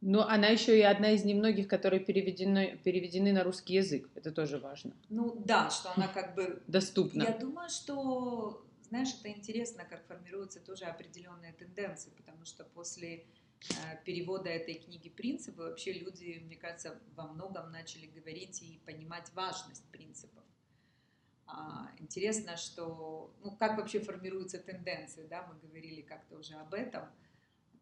Но 0.00 0.26
она 0.26 0.48
еще 0.48 0.78
и 0.78 0.82
одна 0.82 1.10
из 1.10 1.24
немногих, 1.24 1.68
которые 1.68 2.00
переведены, 2.00 2.78
переведены 2.82 3.32
на 3.32 3.44
русский 3.44 3.74
язык. 3.74 4.08
Это 4.14 4.32
тоже 4.32 4.58
важно. 4.58 4.92
Ну 5.10 5.36
да, 5.44 5.70
что 5.70 5.92
она 5.94 6.08
как 6.14 6.34
бы... 6.34 6.62
Доступна. 6.66 7.22
Я 7.22 7.38
думаю, 7.38 7.68
что, 7.68 8.64
знаешь, 8.90 9.14
это 9.20 9.30
интересно, 9.30 9.84
как 9.84 10.04
формируются 10.06 10.60
тоже 10.60 10.84
определенные 10.84 11.52
тенденции, 11.52 12.10
потому 12.16 12.44
что 12.44 12.64
после 12.64 13.24
э, 13.70 14.04
перевода 14.04 14.48
этой 14.50 14.74
книги 14.74 15.08
«Принципы» 15.08 15.62
вообще 15.62 15.92
люди, 15.92 16.42
мне 16.44 16.56
кажется, 16.56 17.00
во 17.14 17.28
многом 17.28 17.70
начали 17.70 18.06
говорить 18.06 18.62
и 18.62 18.80
понимать 18.84 19.32
важность 19.34 19.84
принципов. 19.92 20.42
А, 21.46 21.88
интересно, 21.98 22.56
что, 22.56 23.32
ну, 23.44 23.52
как 23.56 23.78
вообще 23.78 24.00
формируются 24.00 24.58
тенденции, 24.58 25.24
да, 25.28 25.46
мы 25.46 25.54
говорили 25.60 26.02
как-то 26.02 26.38
уже 26.38 26.54
об 26.54 26.74
этом, 26.74 27.04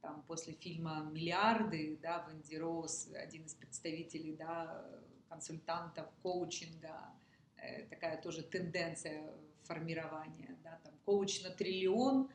там, 0.03 0.23
после 0.27 0.53
фильма 0.53 1.09
«Миллиарды», 1.11 1.99
да, 2.03 2.29
Венди 2.29 2.55
Роуз, 2.57 3.09
один 3.15 3.45
из 3.47 3.55
представителей, 3.55 4.37
да, 4.37 4.85
консультантов, 5.31 6.07
коучинга, 6.23 7.15
э, 7.57 7.85
такая 7.87 8.21
тоже 8.21 8.43
тенденция 8.43 9.33
формирования, 9.68 10.58
да, 10.64 10.80
там, 10.82 10.94
коуч 11.04 11.42
на 11.42 11.50
триллион, 11.50 12.30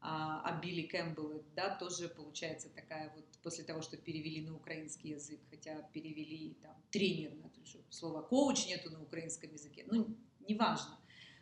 а, 0.00 0.40
а 0.44 0.60
Билли 0.60 0.82
Кэмпбелл, 0.86 1.44
да, 1.54 1.74
тоже 1.74 2.08
получается 2.08 2.68
такая 2.70 3.12
вот, 3.14 3.24
после 3.42 3.64
того, 3.64 3.82
что 3.82 3.96
перевели 3.96 4.40
на 4.40 4.54
украинский 4.54 5.10
язык, 5.10 5.40
хотя 5.50 5.82
перевели 5.92 6.56
там 6.62 6.74
тренер, 6.90 7.34
на 7.34 7.48
то, 7.50 7.66
что 7.66 7.80
слово 7.90 8.22
коуч 8.22 8.66
нету 8.68 8.90
на 8.90 9.02
украинском 9.02 9.52
языке, 9.52 9.84
ну, 9.90 10.16
неважно. 10.48 10.98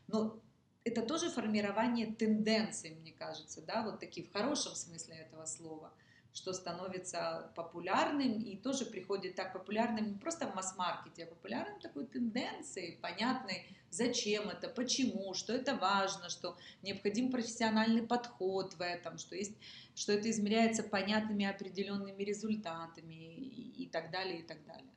Но 0.07 0.41
это 0.85 1.03
тоже 1.03 1.31
формирование 1.31 2.07
тенденций, 2.07 2.95
мне 2.95 3.13
кажется, 3.13 3.63
да, 3.63 3.85
вот 3.85 4.01
такие 4.01 4.27
в 4.27 4.33
хорошем 4.33 4.75
смысле 4.75 5.17
этого 5.17 5.45
слова, 5.45 5.93
что 6.35 6.53
становится 6.53 7.53
популярным 7.55 8.41
и 8.41 8.57
тоже 8.57 8.85
приходит 8.85 9.37
так 9.37 9.53
популярным 9.53 10.09
не 10.09 10.19
просто 10.19 10.49
в 10.49 10.55
масс-маркете, 10.55 11.25
а 11.25 11.27
популярным 11.27 11.81
такой 11.81 12.07
тенденцией, 12.07 12.99
понятной, 13.01 13.65
зачем 13.91 14.49
это, 14.49 14.69
почему, 14.69 15.33
что 15.35 15.53
это 15.53 15.77
важно, 15.77 16.29
что 16.29 16.57
необходим 16.83 17.31
профессиональный 17.31 18.03
подход 18.03 18.75
в 18.75 18.81
этом, 18.83 19.17
что, 19.17 19.37
есть, 19.37 19.57
что 19.95 20.13
это 20.13 20.29
измеряется 20.29 20.83
понятными 20.83 21.47
определенными 21.47 22.23
результатами 22.25 23.37
и, 23.37 23.85
и 23.85 23.89
так 23.89 24.11
далее, 24.11 24.41
и 24.41 24.43
так 24.43 24.59
далее. 24.67 24.91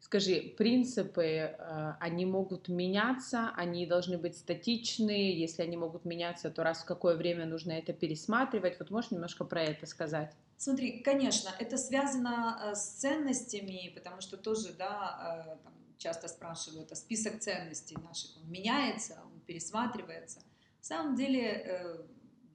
Скажи, 0.00 0.54
принципы, 0.56 1.22
э, 1.22 1.92
они 2.00 2.24
могут 2.24 2.68
меняться, 2.68 3.50
они 3.56 3.84
должны 3.84 4.16
быть 4.16 4.38
статичные, 4.38 5.38
если 5.38 5.60
они 5.62 5.76
могут 5.76 6.06
меняться, 6.06 6.50
то 6.50 6.62
раз 6.62 6.82
в 6.82 6.86
какое 6.86 7.14
время 7.14 7.44
нужно 7.44 7.72
это 7.72 7.92
пересматривать? 7.92 8.78
Вот 8.78 8.90
можешь 8.90 9.10
немножко 9.10 9.44
про 9.44 9.64
это 9.64 9.84
сказать? 9.84 10.34
Смотри, 10.58 11.00
конечно, 11.02 11.50
это 11.58 11.78
связано 11.78 12.60
э, 12.60 12.74
с 12.74 12.98
ценностями, 12.98 13.92
потому 13.94 14.20
что 14.20 14.36
тоже, 14.36 14.74
да, 14.74 15.56
э, 15.56 15.64
там, 15.64 15.72
часто 15.96 16.28
спрашивают, 16.28 16.92
а 16.92 16.96
список 16.96 17.40
ценностей 17.40 17.96
наших, 17.96 18.36
он 18.36 18.50
меняется, 18.50 19.22
он 19.24 19.40
пересматривается. 19.40 20.40
На 20.80 20.84
самом 20.84 21.16
деле, 21.16 22.06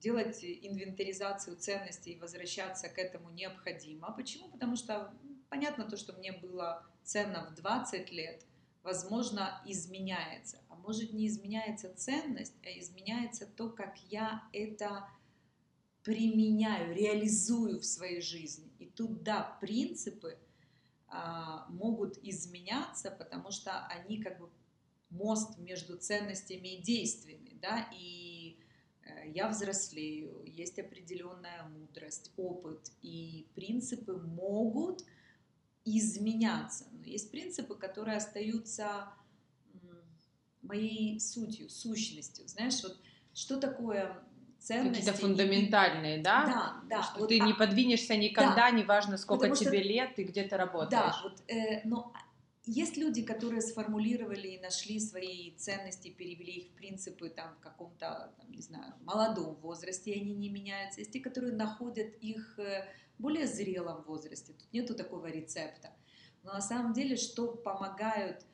делать 0.04 0.44
инвентаризацию 0.44 1.56
ценностей 1.56 2.12
и 2.12 2.18
возвращаться 2.20 2.88
к 2.90 2.98
этому 2.98 3.30
необходимо. 3.30 4.12
Почему? 4.12 4.48
Потому 4.48 4.76
что 4.76 5.12
понятно 5.48 5.84
то, 5.84 5.96
что 5.96 6.12
мне 6.12 6.32
было 6.32 6.86
ценно 7.04 7.46
в 7.46 7.54
20 7.54 8.12
лет, 8.12 8.44
возможно, 8.82 9.62
изменяется. 9.64 10.58
А 10.68 10.74
может 10.74 11.14
не 11.14 11.26
изменяется 11.26 11.94
ценность, 11.96 12.54
а 12.64 12.78
изменяется 12.78 13.46
то, 13.46 13.70
как 13.70 13.96
я 14.10 14.42
это 14.52 15.08
применяю, 16.04 16.94
реализую 16.94 17.80
в 17.80 17.84
своей 17.84 18.20
жизни. 18.20 18.70
И 18.78 18.86
тут, 18.86 19.22
да, 19.22 19.58
принципы 19.60 20.38
а, 21.08 21.66
могут 21.70 22.18
изменяться, 22.22 23.10
потому 23.10 23.50
что 23.50 23.86
они 23.86 24.22
как 24.22 24.38
бы 24.38 24.50
мост 25.10 25.58
между 25.58 25.96
ценностями 25.96 26.76
и 26.76 26.82
действиями, 26.82 27.56
да, 27.62 27.88
и 27.96 28.58
э, 29.04 29.30
я 29.30 29.48
взрослею, 29.48 30.42
есть 30.44 30.78
определенная 30.78 31.62
мудрость, 31.68 32.32
опыт, 32.36 32.90
и 33.00 33.46
принципы 33.54 34.14
могут 34.14 35.04
изменяться. 35.84 36.86
Но 36.92 37.04
есть 37.04 37.30
принципы, 37.30 37.76
которые 37.76 38.16
остаются 38.16 39.14
моей 40.62 41.20
сутью, 41.20 41.70
сущностью. 41.70 42.48
Знаешь, 42.48 42.82
вот 42.82 42.98
что 43.32 43.58
такое 43.60 44.22
ценности. 44.64 45.00
Какие-то 45.00 45.18
фундаментальные, 45.18 46.22
да? 46.22 46.46
Да, 46.88 46.96
да. 46.96 47.02
Что 47.02 47.20
вот, 47.20 47.28
ты 47.28 47.40
а... 47.40 47.44
не 47.44 47.52
подвинешься 47.52 48.16
никогда, 48.16 48.54
да, 48.54 48.70
неважно, 48.70 49.16
сколько 49.18 49.50
тебе 49.50 49.80
что... 49.80 49.88
лет, 49.88 50.14
ты 50.14 50.24
где-то 50.24 50.56
работаешь. 50.56 50.90
Да, 50.90 51.20
вот, 51.22 51.42
э, 51.48 51.80
но 51.84 52.12
есть 52.66 52.96
люди, 52.96 53.22
которые 53.22 53.60
сформулировали 53.60 54.48
и 54.48 54.60
нашли 54.60 54.98
свои 54.98 55.50
ценности, 55.56 56.08
перевели 56.08 56.52
их 56.52 56.70
в 56.70 56.74
принципы 56.74 57.28
там, 57.28 57.54
в 57.56 57.60
каком-то, 57.60 58.32
там, 58.38 58.50
не 58.50 58.62
знаю, 58.62 58.94
молодом 59.02 59.54
возрасте, 59.56 60.12
и 60.12 60.20
они 60.20 60.34
не 60.34 60.48
меняются. 60.48 61.00
Есть 61.00 61.12
те, 61.12 61.20
которые 61.20 61.52
находят 61.52 62.14
их 62.20 62.58
э, 62.58 62.88
в 63.18 63.22
более 63.22 63.46
зрелом 63.46 64.02
возрасте. 64.04 64.54
Тут 64.54 64.72
нету 64.72 64.94
такого 64.94 65.26
рецепта. 65.26 65.90
Но 66.42 66.54
на 66.54 66.62
самом 66.62 66.94
деле, 66.94 67.16
что 67.16 67.48
помогают 67.48 68.44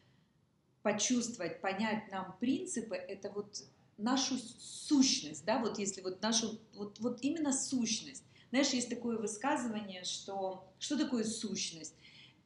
почувствовать, 0.83 1.61
понять 1.61 2.11
нам 2.11 2.37
принципы, 2.40 2.97
это 2.97 3.31
вот 3.31 3.62
нашу 4.02 4.37
сущность, 4.59 5.45
да, 5.45 5.59
вот 5.59 5.78
если 5.78 6.00
вот 6.00 6.23
нашу, 6.23 6.59
вот, 6.75 6.99
вот 7.00 7.19
именно 7.23 7.52
сущность. 7.52 8.25
Знаешь, 8.50 8.71
есть 8.71 8.90
такое 8.90 9.16
высказывание, 9.19 10.04
что 10.04 10.73
что 10.78 10.99
такое 10.99 11.25
сущность? 11.25 11.95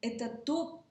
Это 0.01 0.29
то, 0.29 0.85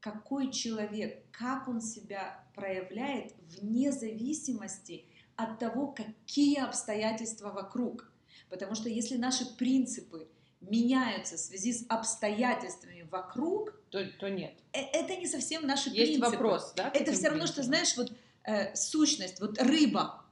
какой 0.00 0.52
человек, 0.52 1.24
как 1.32 1.68
он 1.68 1.80
себя 1.80 2.44
проявляет 2.54 3.34
вне 3.48 3.90
зависимости 3.92 5.06
от 5.36 5.58
того, 5.58 5.88
какие 5.88 6.60
обстоятельства 6.60 7.50
вокруг. 7.50 8.12
Потому 8.48 8.74
что 8.74 8.88
если 8.88 9.16
наши 9.16 9.46
принципы 9.56 10.28
меняются 10.60 11.36
в 11.36 11.40
связи 11.40 11.72
с 11.72 11.84
обстоятельствами 11.88 13.06
вокруг, 13.10 13.80
то, 13.90 14.04
то 14.18 14.28
нет. 14.28 14.54
Э, 14.72 14.80
это 14.80 15.16
не 15.16 15.26
совсем 15.26 15.66
наши 15.66 15.88
Есть 15.90 15.96
принципы. 15.96 16.26
Есть 16.26 16.36
вопрос, 16.36 16.72
да? 16.76 16.90
Это 16.94 17.12
все 17.12 17.28
равно, 17.28 17.46
что, 17.46 17.62
знаешь, 17.62 17.96
вот 17.96 18.12
э, 18.44 18.74
сущность, 18.74 19.40
вот 19.40 19.60
рыба, 19.60 20.24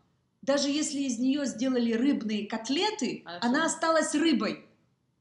даже 0.43 0.69
если 0.69 1.00
из 1.00 1.19
нее 1.19 1.45
сделали 1.47 1.93
рыбные 1.93 2.47
котлеты, 2.47 3.23
а 3.26 3.47
она 3.47 3.67
осталась 3.67 4.14
рыбой. 4.14 4.67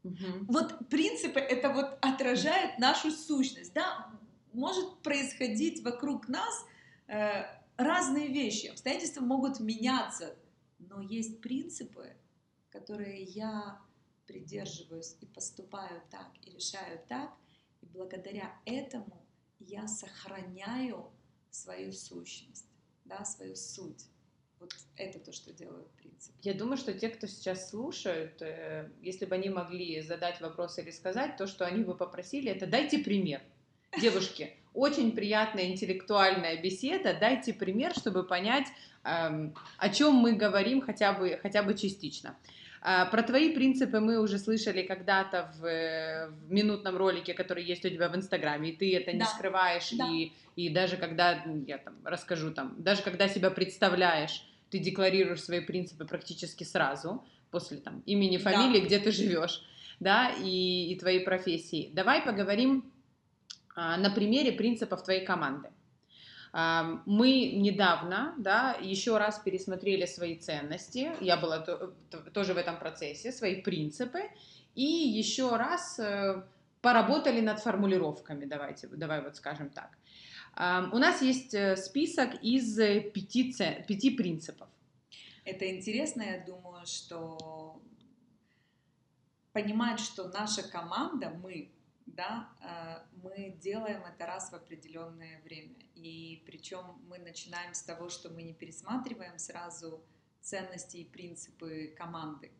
Угу. 0.03 0.46
Вот 0.48 0.88
принципы 0.89 1.39
это 1.39 1.69
вот 1.69 1.98
отражает 2.01 2.79
нашу 2.79 3.12
сущность, 3.12 3.74
да? 3.74 4.10
Может 4.53 5.00
происходить 5.00 5.84
вокруг 5.84 6.29
нас 6.29 6.65
э, 7.08 7.43
разные 7.75 8.27
вещи, 8.27 8.67
обстоятельства 8.67 9.22
могут 9.22 9.60
меняться, 9.60 10.36
но 10.79 11.01
есть 11.01 11.41
принципы, 11.41 12.15
которые 12.69 13.24
я 13.24 13.79
придерживаюсь 14.25 15.18
и 15.20 15.25
поступаю 15.25 16.01
так, 16.09 16.31
и 16.44 16.51
решаю 16.51 17.00
так, 17.09 17.31
и 17.81 17.85
благодаря 17.87 18.53
этому 18.66 19.25
я 19.59 19.87
сохраняю 19.87 21.11
свою 21.51 21.92
сущность 21.92 22.69
да, 23.09 23.25
свою 23.25 23.55
суть. 23.55 24.05
Вот 24.59 24.74
это 24.98 25.19
то, 25.19 25.31
что 25.31 25.51
делают 25.53 25.87
принцип. 25.91 26.33
Я 26.41 26.53
думаю, 26.53 26.77
что 26.77 26.93
те, 26.93 27.09
кто 27.09 27.27
сейчас 27.27 27.69
слушают, 27.69 28.41
э, 28.41 28.89
если 29.01 29.25
бы 29.25 29.35
они 29.35 29.50
могли 29.50 30.01
задать 30.01 30.41
вопрос 30.41 30.77
или 30.77 30.91
сказать, 30.91 31.37
то, 31.37 31.48
что 31.48 31.65
они 31.65 31.83
бы 31.83 31.95
попросили, 31.95 32.51
это 32.51 32.67
дайте 32.67 33.00
пример. 33.00 33.41
Девушки, 34.01 34.53
очень 34.74 35.13
приятная 35.13 35.65
интеллектуальная 35.65 36.61
беседа, 36.61 37.17
дайте 37.17 37.53
пример, 37.53 37.93
чтобы 37.95 38.24
понять, 38.24 38.67
эм, 39.03 39.55
о 39.77 39.89
чем 39.89 40.15
мы 40.15 40.33
говорим 40.33 40.81
хотя 40.81 41.13
бы, 41.13 41.39
хотя 41.41 41.63
бы 41.63 41.74
частично. 41.74 42.37
А, 42.81 43.05
про 43.05 43.24
твои 43.24 43.53
принципы 43.53 44.00
мы 44.00 44.20
уже 44.20 44.37
слышали 44.37 44.83
когда-то 44.83 45.51
в, 45.57 46.48
в 46.48 46.51
минутном 46.51 46.96
ролике, 46.96 47.33
который 47.33 47.63
есть 47.63 47.85
у 47.85 47.89
тебя 47.89 48.09
в 48.09 48.15
Инстаграме, 48.15 48.70
и 48.70 48.75
ты 48.75 48.96
это 48.96 49.11
не 49.11 49.20
да. 49.20 49.25
скрываешь, 49.25 49.89
да. 49.92 50.07
и, 50.07 50.31
и 50.55 50.70
даже 50.70 50.98
когда, 50.98 51.44
я 51.68 51.77
там 51.77 51.96
расскажу, 52.03 52.51
там, 52.51 52.75
даже 52.77 53.01
когда 53.01 53.27
себя 53.27 53.51
представляешь, 53.51 54.46
ты 54.70 54.79
декларируешь 54.79 55.44
свои 55.44 55.59
принципы 55.59 56.05
практически 56.05 56.63
сразу, 56.63 57.25
после 57.51 57.77
там 57.77 58.01
имени, 58.05 58.37
фамилии, 58.37 58.79
да. 58.79 58.85
где 58.85 59.00
ты 59.00 59.11
живешь, 59.11 59.63
да, 60.00 60.31
и, 60.42 60.92
и 60.92 61.00
твоей 61.00 61.22
профессии. 61.22 61.89
Давай 61.94 62.22
поговорим 62.22 62.92
а, 63.75 63.98
на 63.98 64.09
примере 64.09 64.51
принципов 64.51 65.03
твоей 65.03 65.25
команды. 65.25 65.70
Мы 66.51 67.51
недавно, 67.55 68.33
да, 68.38 68.75
еще 68.81 69.18
раз 69.18 69.40
пересмотрели 69.40 70.05
свои 70.05 70.35
ценности, 70.35 71.12
я 71.22 71.38
была 71.38 71.59
тоже 71.59 72.53
в 72.53 72.57
этом 72.57 72.79
процессе, 72.79 73.31
свои 73.31 73.62
принципы, 73.62 74.22
и 74.74 74.83
еще 74.83 75.55
раз 75.57 76.00
э, 76.00 76.44
поработали 76.81 77.42
над 77.42 77.59
формулировками, 77.59 78.46
давайте, 78.46 78.88
давай 78.88 79.22
вот 79.22 79.35
скажем 79.35 79.70
так. 79.70 79.98
У 80.92 80.98
нас 80.98 81.22
есть 81.22 81.53
э, 81.53 81.75
список 81.75 82.42
из 82.42 82.75
пяти, 83.12 83.53
пяти 83.88 84.09
принципов. 84.09 84.68
Это 85.46 85.70
интересно, 85.70 86.22
я 86.24 86.44
думаю, 86.46 86.85
что 86.85 87.79
понимать, 89.53 90.00
что 90.00 90.27
наша 90.29 90.64
команда, 90.64 91.29
мы, 91.29 91.72
да, 92.15 92.50
э, 92.61 93.17
мы 93.24 93.57
делаем 93.61 94.03
это 94.03 94.25
раз 94.25 94.51
в 94.51 94.55
определенное 94.55 95.41
время. 95.41 95.75
И 95.95 96.43
причем 96.45 97.01
мы 97.07 97.19
начинаем 97.19 97.74
с 97.74 97.83
того, 97.83 98.09
что 98.09 98.29
мы 98.29 98.43
не 98.43 98.53
пересматриваем 98.53 99.37
сразу 99.37 100.03
ценности 100.41 100.98
и 100.98 101.05
принципы 101.05 101.93
команды. 101.98 102.51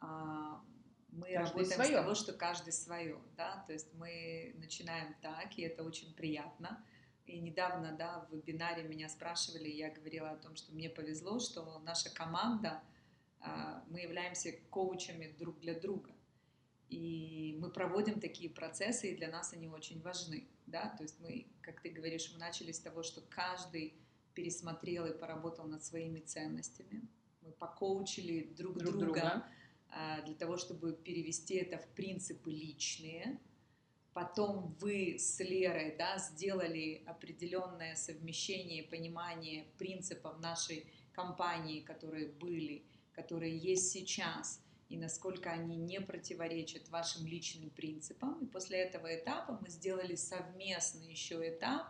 А 0.00 0.62
мы 1.10 1.32
каждый 1.32 1.58
работаем 1.58 1.82
свое. 1.82 1.90
с 1.90 2.02
того, 2.02 2.14
что 2.14 2.32
каждый 2.32 2.72
свое, 2.72 3.18
да, 3.36 3.64
то 3.66 3.72
есть 3.72 3.92
мы 3.94 4.54
начинаем 4.58 5.14
так, 5.20 5.56
и 5.58 5.62
это 5.62 5.82
очень 5.82 6.14
приятно. 6.14 6.84
И 7.26 7.40
недавно, 7.40 7.92
да, 7.92 8.26
в 8.30 8.34
вебинаре 8.34 8.84
меня 8.84 9.08
спрашивали, 9.08 9.68
я 9.68 9.90
говорила 9.90 10.30
о 10.30 10.36
том, 10.36 10.56
что 10.56 10.72
мне 10.72 10.88
повезло, 10.88 11.38
что 11.40 11.78
наша 11.80 12.10
команда, 12.10 12.82
а, 13.40 13.84
мы 13.88 14.00
являемся 14.00 14.52
коучами 14.70 15.34
друг 15.38 15.58
для 15.60 15.78
друга. 15.78 16.10
И 16.88 17.54
мы 17.60 17.70
проводим 17.70 18.18
такие 18.18 18.48
процессы, 18.48 19.10
и 19.10 19.16
для 19.16 19.28
нас 19.28 19.52
они 19.52 19.68
очень 19.68 20.00
важны. 20.00 20.48
Да? 20.66 20.94
То 20.96 21.02
есть 21.02 21.20
мы, 21.20 21.46
как 21.60 21.82
ты 21.82 21.90
говоришь, 21.90 22.30
мы 22.32 22.38
начали 22.38 22.72
с 22.72 22.80
того, 22.80 23.02
что 23.02 23.20
каждый 23.20 23.94
пересмотрел 24.34 25.06
и 25.06 25.16
поработал 25.16 25.66
над 25.66 25.84
своими 25.84 26.20
ценностями. 26.20 27.06
Мы 27.42 27.52
покоучили 27.52 28.54
друг, 28.54 28.78
друг 28.78 28.96
друга, 28.96 29.04
друга 29.06 29.46
а, 29.90 30.22
для 30.22 30.34
того, 30.34 30.56
чтобы 30.56 30.92
перевести 30.92 31.56
это 31.56 31.78
в 31.78 31.88
принципы 31.88 32.50
личные. 32.50 33.38
Потом 34.14 34.74
вы 34.80 35.16
с 35.18 35.38
Лерой 35.40 35.94
да, 35.96 36.18
сделали 36.18 37.02
определенное 37.06 37.94
совмещение, 37.96 38.82
понимание 38.82 39.66
принципов 39.76 40.40
нашей 40.40 40.90
компании, 41.12 41.80
которые 41.80 42.28
были, 42.28 42.86
которые 43.12 43.58
есть 43.58 43.90
сейчас– 43.90 44.62
и 44.88 44.96
насколько 44.96 45.50
они 45.50 45.76
не 45.76 46.00
противоречат 46.00 46.88
вашим 46.88 47.26
личным 47.26 47.70
принципам. 47.70 48.38
И 48.40 48.46
после 48.46 48.78
этого 48.78 49.14
этапа 49.14 49.58
мы 49.60 49.68
сделали 49.68 50.14
совместный 50.14 51.10
еще 51.10 51.36
этап 51.48 51.88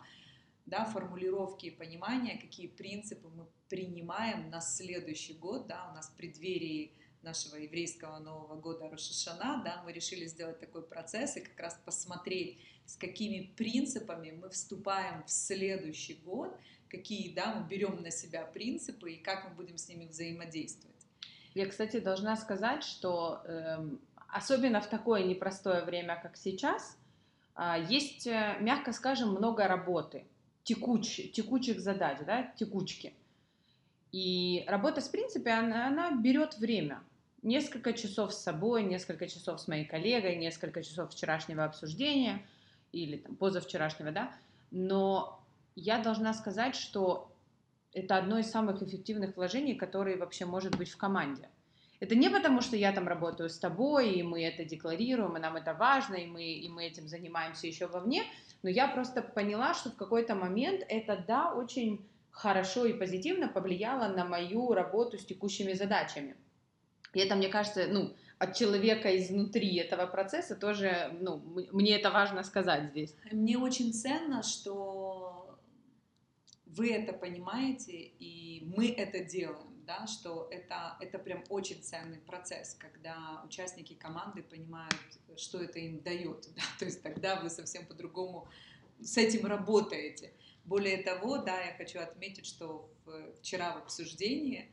да, 0.67 0.85
формулировки 0.85 1.67
и 1.67 1.71
понимания, 1.71 2.39
какие 2.39 2.67
принципы 2.67 3.29
мы 3.29 3.47
принимаем 3.69 4.51
на 4.51 4.61
следующий 4.61 5.35
год. 5.35 5.67
Да, 5.67 5.89
у 5.91 5.95
нас 5.95 6.09
в 6.09 6.17
преддверии 6.17 6.93
нашего 7.23 7.57
еврейского 7.57 8.19
Нового 8.19 8.61
года 8.61 8.89
Рошашана, 8.89 9.63
да, 9.65 9.83
мы 9.85 9.93
решили 9.93 10.27
сделать 10.27 10.61
такой 10.61 10.83
процесс 10.83 11.37
и 11.37 11.41
как 11.41 11.59
раз 11.59 11.81
посмотреть, 11.85 12.61
с 12.87 12.97
какими 12.97 13.53
принципами 13.57 14.31
мы 14.31 14.51
вступаем 14.51 15.25
в 15.25 15.31
следующий 15.31 16.15
год, 16.15 16.57
какие 16.89 17.33
да, 17.35 17.55
мы 17.55 17.69
берем 17.69 18.03
на 18.03 18.11
себя 18.11 18.45
принципы 18.45 19.13
и 19.13 19.23
как 19.23 19.49
мы 19.49 19.55
будем 19.55 19.79
с 19.79 19.89
ними 19.89 20.07
взаимодействовать. 20.07 20.98
Я, 21.55 21.67
кстати, 21.67 21.99
должна 21.99 22.37
сказать, 22.37 22.85
что 22.85 23.43
э, 23.45 23.79
особенно 24.29 24.81
в 24.81 24.87
такое 24.87 25.25
непростое 25.25 25.85
время, 25.85 26.19
как 26.23 26.37
сейчас, 26.37 26.99
э, 27.57 27.87
есть, 27.89 28.27
мягко 28.27 28.93
скажем, 28.93 29.31
много 29.31 29.67
работы, 29.67 30.25
текуч, 30.63 31.33
текучих 31.33 31.81
задач, 31.81 32.19
да, 32.27 32.43
текучки. 32.57 33.15
И 34.13 34.65
работа 34.67 35.01
с 35.01 35.09
принципе, 35.09 35.51
она, 35.51 35.87
она 35.87 36.11
берет 36.13 36.59
время. 36.59 37.03
Несколько 37.43 37.93
часов 37.93 38.33
с 38.33 38.43
собой, 38.43 38.83
несколько 38.83 39.29
часов 39.29 39.61
с 39.61 39.69
моей 39.69 39.85
коллегой, 39.85 40.37
несколько 40.37 40.83
часов 40.83 41.13
вчерашнего 41.13 41.65
обсуждения 41.65 42.45
или 42.93 43.19
там, 43.19 43.37
позавчерашнего, 43.37 44.11
да. 44.11 44.33
Но 44.71 45.41
я 45.77 45.99
должна 45.99 46.35
сказать, 46.35 46.75
что 46.75 47.31
это 47.93 48.17
одно 48.17 48.39
из 48.39 48.51
самых 48.51 48.83
эффективных 48.83 49.37
вложений, 49.37 49.75
которые 49.75 50.17
вообще 50.17 50.45
может 50.45 50.77
быть 50.77 50.91
в 50.91 50.97
команде. 50.97 51.49
Это 52.01 52.15
не 52.15 52.31
потому, 52.31 52.61
что 52.61 52.77
я 52.77 52.93
там 52.93 53.09
работаю 53.09 53.49
с 53.49 53.59
тобой, 53.59 54.13
и 54.13 54.23
мы 54.23 54.45
это 54.45 54.65
декларируем, 54.65 55.37
и 55.37 55.41
нам 55.41 55.57
это 55.57 55.75
важно, 55.75 56.15
и 56.15 56.27
мы, 56.27 56.45
и 56.45 56.69
мы 56.69 56.87
этим 56.87 57.09
занимаемся 57.09 57.67
еще 57.67 57.87
вовне, 57.87 58.23
но 58.63 58.71
я 58.71 58.87
просто 58.87 59.21
поняла, 59.21 59.75
что 59.75 59.91
в 59.91 59.97
какой-то 59.97 60.35
момент 60.35 60.85
это, 60.89 61.25
да, 61.27 61.53
очень 61.53 62.07
хорошо 62.31 62.87
и 62.87 62.93
позитивно 62.93 63.49
повлияло 63.49 64.09
на 64.09 64.25
мою 64.25 64.73
работу 64.75 65.19
с 65.19 65.25
текущими 65.25 65.73
задачами. 65.73 66.37
И 67.15 67.21
это, 67.21 67.35
мне 67.35 67.49
кажется, 67.49 67.87
ну, 67.89 68.15
от 68.39 68.55
человека 68.55 69.17
изнутри 69.17 69.75
этого 69.77 70.07
процесса 70.07 70.55
тоже, 70.55 71.11
ну, 71.21 71.43
мне 71.73 71.97
это 71.97 72.11
важно 72.11 72.45
сказать 72.45 72.91
здесь. 72.91 73.15
Мне 73.33 73.59
очень 73.59 73.93
ценно, 73.93 74.45
что 74.45 75.48
вы 76.69 76.91
это 76.91 77.13
понимаете, 77.13 77.93
и 77.97 78.65
мы 78.77 78.89
это 78.91 79.25
делаем 79.25 79.79
да, 79.89 80.07
что 80.07 80.49
это, 80.51 80.99
это 81.01 81.19
прям 81.19 81.43
очень 81.49 81.83
ценный 81.83 82.19
процесс, 82.19 82.75
когда 82.75 83.43
участники 83.47 83.95
команды 83.95 84.43
понимают, 84.43 84.95
что 85.37 85.63
это 85.63 85.79
им 85.79 86.03
дает, 86.03 86.47
да, 86.55 86.63
то 86.79 86.85
есть 86.85 87.03
тогда 87.03 87.41
вы 87.41 87.49
совсем 87.49 87.87
по-другому 87.87 88.47
с 89.01 89.17
этим 89.17 89.47
работаете. 89.47 90.35
Более 90.67 90.99
того, 90.99 91.39
да, 91.39 91.59
я 91.63 91.75
хочу 91.75 92.01
отметить, 92.01 92.45
что 92.45 92.91
вчера 93.39 93.75
в 93.77 93.79
обсуждении 93.79 94.71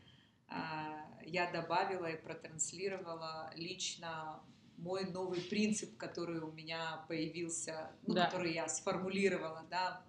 а, 0.50 1.08
я 1.24 1.50
добавила 1.50 2.08
и 2.08 2.22
протранслировала 2.22 3.54
лично 3.56 4.42
мой 4.76 5.06
новый 5.06 5.40
принцип, 5.40 5.96
который 5.96 6.40
у 6.40 6.52
меня 6.52 7.06
появился, 7.08 7.90
ну, 8.06 8.16
да. 8.16 8.26
который 8.26 8.54
я 8.54 8.68
сформулировала, 8.68 9.66
да, 9.70 10.04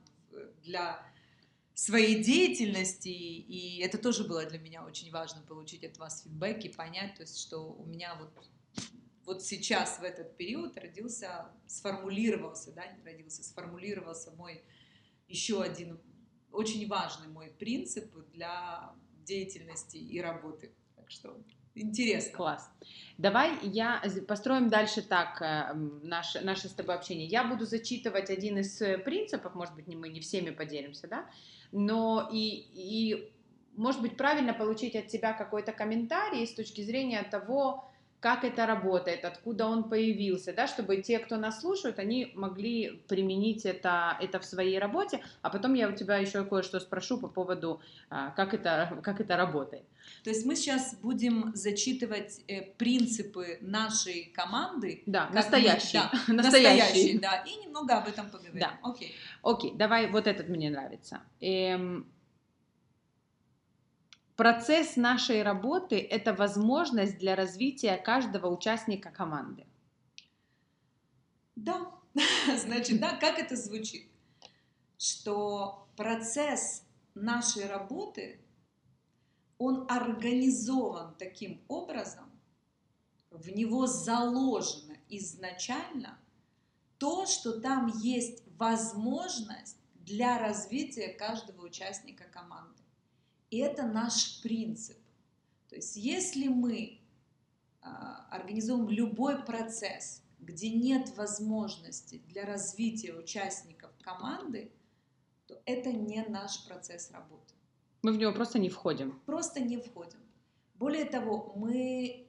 для 0.65 1.01
своей 1.77 2.25
деятельности, 2.25 3.09
и 3.09 3.81
это 3.81 3.99
тоже 3.99 4.25
было 4.25 4.47
для 4.47 4.59
меня 4.59 4.83
очень 4.83 5.13
важно, 5.13 5.43
получить 5.43 5.85
от 5.85 5.99
вас 5.99 6.23
фидбэк 6.23 6.65
и 6.65 6.69
понять, 6.71 7.17
то 7.17 7.23
есть, 7.23 7.39
что 7.39 7.59
у 7.59 7.85
меня 7.85 8.15
вот, 8.15 8.33
вот 9.27 9.43
сейчас 9.43 9.99
в 9.99 10.03
этот 10.03 10.39
период 10.39 10.79
родился, 10.79 11.53
сформулировался, 11.67 12.73
да, 12.73 12.87
не 12.87 13.05
родился, 13.05 13.45
сформулировался 13.45 14.31
мой 14.33 14.65
еще 15.29 15.63
один 15.63 16.01
очень 16.51 16.89
важный 16.89 17.29
мой 17.29 17.49
принцип 17.49 18.11
для 18.33 18.95
деятельности 19.25 19.99
и 19.99 20.19
работы. 20.19 20.73
Так 20.97 21.11
что 21.11 21.37
интересно. 21.75 22.33
Класс. 22.33 22.71
Давай 23.19 23.53
я 23.65 24.03
построим 24.27 24.71
дальше 24.71 25.03
так 25.03 25.43
э, 25.43 25.75
наше, 25.75 26.41
наше 26.41 26.71
с 26.71 26.73
тобой 26.73 26.95
общение. 26.95 27.27
Я 27.27 27.45
буду 27.45 27.67
зачитывать 27.67 28.31
один 28.31 28.57
из 28.57 28.81
э, 28.81 28.97
принципов, 28.97 29.55
может 29.55 29.75
быть, 29.75 29.87
мы 29.89 30.09
не 30.09 30.21
всеми 30.21 30.49
поделимся, 30.49 31.07
да, 31.07 31.29
но 31.73 32.29
и, 32.33 32.67
и 32.75 33.31
может 33.77 34.01
быть, 34.01 34.17
правильно 34.17 34.55
получить 34.55 34.97
от 34.97 35.09
тебя 35.09 35.33
какой-то 35.33 35.73
комментарий 35.73 36.47
с 36.47 36.55
точки 36.55 36.81
зрения 36.81 37.23
того, 37.23 37.86
как 38.21 38.45
это 38.45 38.67
работает, 38.67 39.25
откуда 39.25 39.67
он 39.67 39.89
появился, 39.89 40.53
да, 40.53 40.67
чтобы 40.67 40.97
те, 40.99 41.19
кто 41.19 41.37
нас 41.37 41.61
слушают, 41.61 41.99
они 41.99 42.33
могли 42.35 43.03
применить 43.09 43.65
это, 43.67 44.17
это 44.21 44.41
в 44.41 44.45
своей 44.45 44.79
работе, 44.79 45.23
а 45.43 45.51
потом 45.51 45.75
я 45.75 45.89
у 45.89 45.93
тебя 45.93 46.17
еще 46.17 46.45
кое-что 46.45 46.81
спрошу 46.81 47.19
по 47.19 47.29
поводу, 47.29 47.81
а, 48.11 48.31
как 48.31 48.55
это, 48.55 49.01
как 49.03 49.21
это 49.21 49.37
работает. 49.37 49.85
То 50.25 50.31
есть 50.31 50.47
мы 50.47 50.57
сейчас 50.57 50.97
будем 51.03 51.53
зачитывать 51.55 52.41
э, 52.49 52.63
принципы 52.63 53.59
нашей 53.61 54.33
команды. 54.35 55.03
Да, 55.07 55.29
настоящие. 55.33 56.03
Мы, 56.29 56.37
да, 56.37 56.43
настоящие. 56.43 57.19
да, 57.19 57.45
и 57.47 57.57
немного 57.65 57.99
об 57.99 58.09
этом 58.09 58.31
поговорим. 58.31 58.59
Да. 58.59 58.79
Окей. 58.83 59.15
Окей, 59.43 59.73
давай, 59.75 60.09
вот 60.11 60.27
этот 60.27 60.49
мне 60.49 60.71
нравится. 60.71 61.21
Эм, 61.41 62.07
Процесс 64.37 64.97
нашей 64.97 65.43
работы– 65.43 65.99
это 66.11 66.35
возможность 66.35 67.17
для 67.17 67.35
развития 67.37 67.97
каждого 67.97 68.49
участника 68.49 69.11
команды. 69.11 69.67
Да, 71.57 71.91
значит, 72.59 73.01
да, 73.01 73.17
как 73.17 73.39
это 73.39 73.57
звучит? 73.57 74.07
Что 74.99 75.89
процесс 75.97 76.85
нашей 77.15 77.67
работы, 77.67 78.39
он 79.57 79.87
организован 79.89 81.15
таким 81.19 81.63
образом, 81.67 82.31
в 83.31 83.49
него 83.49 83.87
заложено 83.87 84.99
изначально 85.09 86.19
то, 86.99 87.25
что 87.25 87.59
там 87.59 87.87
есть 87.87 88.43
возможность 88.59 89.79
для 89.95 90.39
развития 90.39 91.09
каждого 91.09 91.65
участника 91.65 92.25
команды. 92.25 92.86
И 93.51 93.59
это 93.59 93.87
наш 93.87 94.41
принцип. 94.43 94.99
То 95.69 95.77
есть 95.77 95.97
если 95.97 96.49
мы 96.49 97.01
а, 97.83 98.27
организуем 98.31 98.89
любой 98.89 99.45
процесс, 99.45 100.23
где 100.41 100.71
нет 100.71 101.17
возможности 101.17 102.23
для 102.29 102.45
развития 102.45 103.15
участников 103.15 103.91
команды, 104.01 104.71
то 105.47 105.61
это 105.65 105.93
не 105.93 106.23
наш 106.25 106.67
процесс 106.67 107.11
работы. 107.11 107.55
Мы 108.03 108.13
в 108.13 108.19
него 108.19 108.33
просто 108.33 108.59
не 108.59 108.69
входим. 108.69 109.21
Просто 109.27 109.61
не 109.61 109.79
входим. 109.79 110.19
Более 110.75 111.05
того, 111.05 111.53
мы 111.57 112.29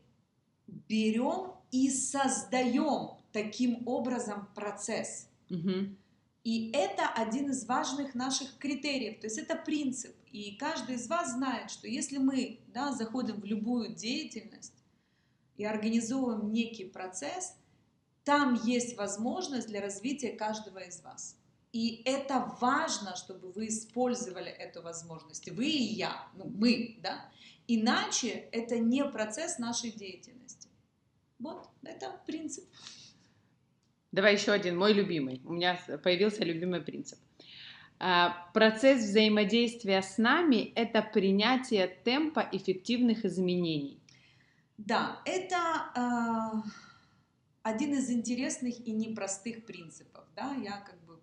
берем 0.67 1.53
и 1.71 1.89
создаем 1.89 3.17
таким 3.31 3.87
образом 3.87 4.47
процесс. 4.55 5.29
Угу. 5.49 5.95
И 6.47 6.71
это 6.71 7.09
один 7.09 7.49
из 7.49 7.65
важных 7.65 8.15
наших 8.15 8.57
критериев, 8.57 9.19
то 9.19 9.27
есть 9.27 9.37
это 9.37 9.57
принцип. 9.57 10.15
И 10.31 10.55
каждый 10.55 10.95
из 10.95 11.09
вас 11.09 11.33
знает, 11.33 11.69
что 11.69 11.89
если 11.89 12.19
мы 12.19 12.61
да, 12.67 12.93
заходим 12.93 13.41
в 13.41 13.43
любую 13.43 13.93
деятельность 13.93 14.85
и 15.57 15.65
организовываем 15.65 16.53
некий 16.53 16.85
процесс, 16.85 17.53
там 18.23 18.53
есть 18.63 18.95
возможность 18.95 19.67
для 19.67 19.81
развития 19.81 20.37
каждого 20.37 20.77
из 20.77 21.01
вас. 21.01 21.35
И 21.73 22.01
это 22.05 22.55
важно, 22.61 23.17
чтобы 23.17 23.51
вы 23.51 23.67
использовали 23.67 24.49
эту 24.49 24.81
возможность. 24.81 25.49
Вы 25.51 25.65
и 25.65 25.83
я, 25.95 26.29
ну 26.33 26.45
мы, 26.45 26.97
да. 27.03 27.29
Иначе 27.67 28.29
это 28.53 28.79
не 28.79 29.03
процесс 29.03 29.59
нашей 29.59 29.91
деятельности. 29.91 30.69
Вот, 31.39 31.67
это 31.83 32.21
принцип. 32.25 32.63
Давай 34.17 34.33
еще 34.33 34.51
один, 34.51 34.75
мой 34.75 34.93
любимый. 34.93 35.43
У 35.45 35.53
меня 35.53 35.79
появился 36.03 36.43
любимый 36.43 36.81
принцип. 36.81 37.19
А, 37.99 38.49
процесс 38.51 39.03
взаимодействия 39.03 40.01
с 40.01 40.17
нами– 40.17 40.71
это 40.75 41.03
принятие 41.03 41.85
темпа 42.03 42.49
эффективных 42.51 43.25
изменений. 43.25 44.01
Да, 44.79 45.21
это 45.23 45.91
э, 45.95 46.69
один 47.61 47.93
из 47.93 48.09
интересных 48.09 48.79
и 48.79 48.91
непростых 48.91 49.67
принципов. 49.67 50.25
Да? 50.35 50.55
Я 50.63 50.77
как 50.77 50.99
бы 51.05 51.19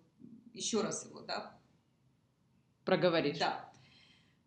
еще 0.53 0.81
раз 0.81 1.05
его 1.05 1.19
да, 1.19 1.59
проговоришь. 2.85 3.39
Да. 3.39 3.73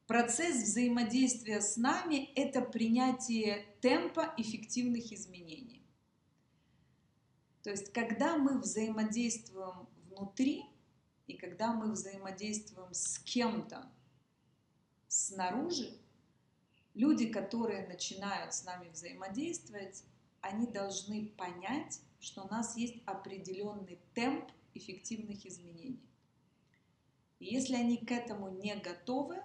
Процесс 0.07 0.63
взаимодействия 0.63 1.61
с 1.61 1.77
нами– 1.77 2.31
это 2.35 2.63
принятие 2.63 3.67
темпа 3.83 4.33
эффективных 4.39 5.13
изменений. 5.13 5.78
То 7.63 7.71
есть, 7.71 7.93
когда 7.93 8.37
мы 8.37 8.59
взаимодействуем 8.59 9.89
внутри, 10.09 10.65
и 11.27 11.35
когда 11.37 11.73
мы 11.73 11.93
взаимодействуем 11.93 12.93
с 12.93 13.19
кем-то 13.19 13.91
снаружи, 15.09 15.99
люди, 16.95 17.31
которые 17.31 17.87
начинают 17.87 18.55
с 18.55 18.65
нами 18.65 18.89
взаимодействовать, 18.91 20.05
они 20.41 20.67
должны 20.67 21.27
понять, 21.37 22.01
что 22.21 22.43
у 22.45 22.49
нас 22.49 22.77
есть 22.77 23.03
определенный 23.07 23.99
темп 24.15 24.51
эффективных 24.75 25.45
изменений. 25.45 26.01
И 27.39 27.47
если 27.55 27.75
они 27.75 27.99
к 27.99 28.11
этому 28.11 28.49
не 28.49 28.75
готовы, 28.77 29.43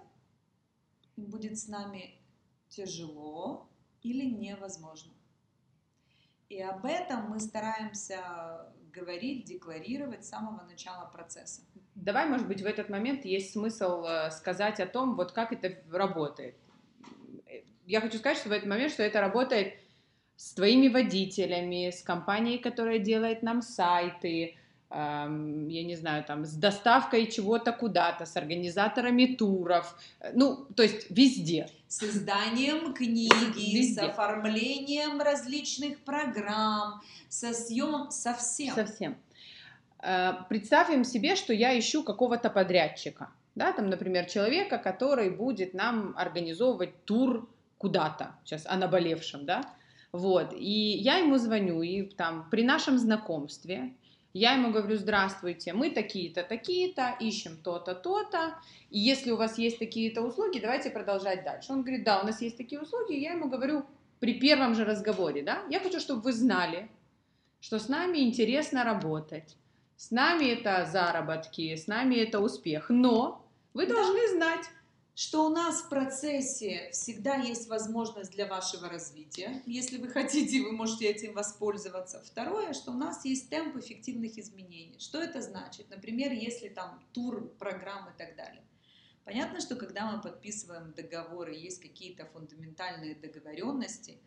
им 1.16 1.26
будет 1.26 1.58
с 1.58 1.68
нами 1.68 2.18
тяжело 2.68 3.68
или 4.02 4.24
невозможно. 4.24 5.12
И 6.48 6.60
об 6.60 6.84
этом 6.84 7.30
мы 7.30 7.40
стараемся 7.40 8.18
говорить, 8.92 9.44
декларировать 9.44 10.24
с 10.24 10.28
самого 10.28 10.62
начала 10.64 11.06
процесса. 11.06 11.62
Давай, 11.94 12.28
может 12.28 12.46
быть, 12.46 12.62
в 12.62 12.66
этот 12.66 12.88
момент 12.88 13.24
есть 13.24 13.52
смысл 13.52 14.04
э, 14.04 14.30
сказать 14.30 14.80
о 14.80 14.86
том, 14.86 15.16
вот 15.16 15.32
как 15.32 15.52
это 15.52 15.76
работает. 15.90 16.56
Я 17.86 18.00
хочу 18.00 18.18
сказать, 18.18 18.38
что 18.38 18.48
в 18.48 18.52
этот 18.52 18.68
момент, 18.68 18.92
что 18.92 19.02
это 19.02 19.20
работает 19.20 19.74
с 20.36 20.54
твоими 20.54 20.88
водителями, 20.88 21.90
с 21.90 22.02
компанией, 22.02 22.58
которая 22.58 22.98
делает 22.98 23.42
нам 23.42 23.62
сайты, 23.62 24.56
я 24.94 25.82
не 25.84 25.96
знаю, 25.96 26.22
там, 26.24 26.44
с 26.44 26.54
доставкой 26.54 27.26
чего-то 27.26 27.72
куда-то, 27.72 28.26
с 28.26 28.36
организаторами 28.36 29.34
туров, 29.34 29.98
э, 30.20 30.30
ну, 30.34 30.66
то 30.76 30.84
есть 30.84 31.10
везде. 31.10 31.68
С 31.88 32.02
изданием 32.04 32.94
книги, 32.94 33.76
Везде. 33.76 33.94
с 33.94 33.98
оформлением 33.98 35.20
различных 35.20 35.98
программ, 36.04 37.02
со 37.28 37.52
съем, 37.52 38.10
со 38.10 38.34
всем. 38.34 38.74
Совсем. 38.74 39.16
Э, 40.00 40.34
Представим 40.48 41.02
себе, 41.02 41.34
что 41.34 41.52
я 41.52 41.76
ищу 41.76 42.04
какого-то 42.04 42.48
подрядчика, 42.48 43.30
да, 43.56 43.72
там, 43.72 43.90
например, 43.90 44.26
человека, 44.26 44.78
который 44.78 45.30
будет 45.30 45.74
нам 45.74 46.14
организовывать 46.16 47.04
тур 47.04 47.48
куда-то, 47.78 48.36
сейчас 48.44 48.64
о 48.66 48.76
наболевшем, 48.76 49.44
да, 49.44 49.62
вот, 50.12 50.54
и 50.56 50.98
я 50.98 51.16
ему 51.16 51.38
звоню, 51.38 51.82
и 51.82 52.02
там 52.02 52.48
при 52.48 52.62
нашем 52.62 52.98
знакомстве 52.98 53.92
я 54.34 54.54
ему 54.54 54.72
говорю, 54.72 54.96
здравствуйте, 54.96 55.72
мы 55.72 55.90
такие-то, 55.90 56.42
такие-то, 56.42 57.16
ищем 57.20 57.56
то-то, 57.56 57.94
то-то, 57.94 58.58
и 58.90 58.98
если 58.98 59.30
у 59.30 59.36
вас 59.36 59.58
есть 59.58 59.78
такие-то 59.78 60.22
услуги, 60.22 60.58
давайте 60.58 60.90
продолжать 60.90 61.44
дальше. 61.44 61.72
Он 61.72 61.82
говорит, 61.82 62.04
да, 62.04 62.20
у 62.20 62.26
нас 62.26 62.42
есть 62.42 62.56
такие 62.56 62.80
услуги, 62.80 63.14
я 63.14 63.32
ему 63.32 63.48
говорю 63.48 63.86
при 64.18 64.34
первом 64.34 64.74
же 64.74 64.84
разговоре, 64.84 65.42
да, 65.42 65.62
я 65.70 65.78
хочу, 65.78 66.00
чтобы 66.00 66.22
вы 66.22 66.32
знали, 66.32 66.90
что 67.60 67.78
с 67.78 67.88
нами 67.88 68.18
интересно 68.18 68.82
работать, 68.82 69.56
с 69.96 70.10
нами 70.10 70.46
это 70.46 70.84
заработки, 70.84 71.76
с 71.76 71.86
нами 71.86 72.16
это 72.16 72.40
успех, 72.40 72.90
но 72.90 73.46
вы 73.72 73.86
Да. 73.86 73.94
должны 73.94 74.28
знать, 74.30 74.66
что 75.14 75.46
у 75.46 75.48
нас 75.48 75.82
в 75.82 75.88
процессе 75.88 76.90
всегда 76.92 77.36
есть 77.36 77.68
возможность 77.68 78.32
для 78.32 78.46
вашего 78.46 78.88
развития. 78.88 79.62
Если 79.64 79.98
вы 79.98 80.08
хотите, 80.12 80.62
вы 80.62 80.72
можете 80.72 81.06
этим 81.06 81.34
воспользоваться. 81.34 82.22
Второе, 82.24 82.72
что 82.72 82.90
у 82.90 82.96
нас 82.96 83.24
есть 83.24 83.48
темп 83.48 83.76
эффективных 83.76 84.36
изменений. 84.38 84.98
Что 84.98 85.22
это 85.22 85.40
значит? 85.40 85.88
Например, 85.88 86.32
если 86.32 86.68
там 86.68 87.00
тур, 87.12 87.48
программ 87.58 88.08
и 88.12 88.18
так 88.18 88.34
далее. 88.36 88.62
Понятно, 89.24 89.60
что 89.60 89.76
когда 89.76 90.10
мы 90.10 90.20
подписываем 90.20 90.92
договоры, 90.92 91.54
есть 91.54 91.80
какие-то 91.80 92.26
фундаментальные 92.26 93.14
договоренности, 93.14 94.18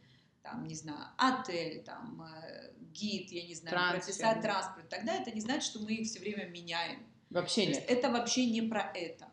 там, 0.41 0.65
не 0.65 0.75
знаю, 0.75 1.07
отель, 1.17 1.83
там, 1.83 2.23
э, 2.23 2.71
гид, 2.93 3.31
я 3.31 3.45
не 3.45 3.53
знаю, 3.53 3.75
Трансфер. 3.75 4.01
прописать 4.01 4.41
транспорт, 4.41 4.89
тогда 4.89 5.13
это 5.15 5.31
не 5.31 5.41
значит, 5.41 5.63
что 5.63 5.79
мы 5.79 5.91
их 5.91 6.07
все 6.07 6.19
время 6.19 6.47
меняем. 6.47 7.05
вообще 7.29 7.65
То 7.65 7.71
нет. 7.71 7.85
это 7.89 8.09
вообще 8.09 8.49
не 8.49 8.61
про 8.61 8.91
это. 8.95 9.27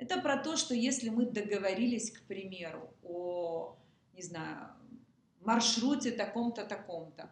Это 0.00 0.18
про 0.18 0.38
то, 0.38 0.56
что 0.56 0.74
если 0.74 1.10
мы 1.10 1.26
договорились, 1.26 2.10
к 2.10 2.22
примеру, 2.22 2.90
о, 3.02 3.76
не 4.14 4.22
знаю, 4.22 4.70
маршруте 5.42 6.10
таком-то, 6.10 6.64
таком-то, 6.64 7.30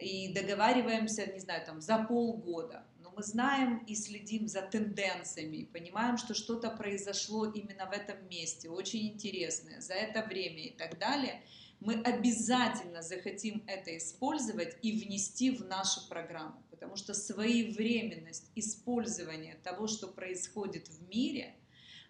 и 0.00 0.32
договариваемся, 0.32 1.26
не 1.30 1.38
знаю, 1.38 1.66
там, 1.66 1.82
за 1.82 1.98
полгода, 1.98 2.86
но 3.02 3.12
мы 3.14 3.22
знаем 3.22 3.84
и 3.86 3.94
следим 3.94 4.48
за 4.48 4.62
тенденциями, 4.62 5.68
понимаем, 5.70 6.16
что 6.16 6.32
что-то 6.32 6.70
произошло 6.70 7.44
именно 7.44 7.84
в 7.84 7.92
этом 7.92 8.26
месте, 8.30 8.70
очень 8.70 9.08
интересное, 9.08 9.82
за 9.82 9.92
это 9.92 10.22
время 10.22 10.62
и 10.62 10.70
так 10.70 10.98
далее, 10.98 11.42
мы 11.80 12.00
обязательно 12.00 13.02
захотим 13.02 13.62
это 13.66 13.94
использовать 13.98 14.78
и 14.80 14.92
внести 14.92 15.50
в 15.50 15.66
нашу 15.66 16.08
программу, 16.08 16.62
потому 16.70 16.96
что 16.96 17.12
своевременность 17.12 18.50
использования 18.54 19.58
того, 19.62 19.88
что 19.88 20.08
происходит 20.08 20.88
в 20.88 21.06
мире, 21.10 21.54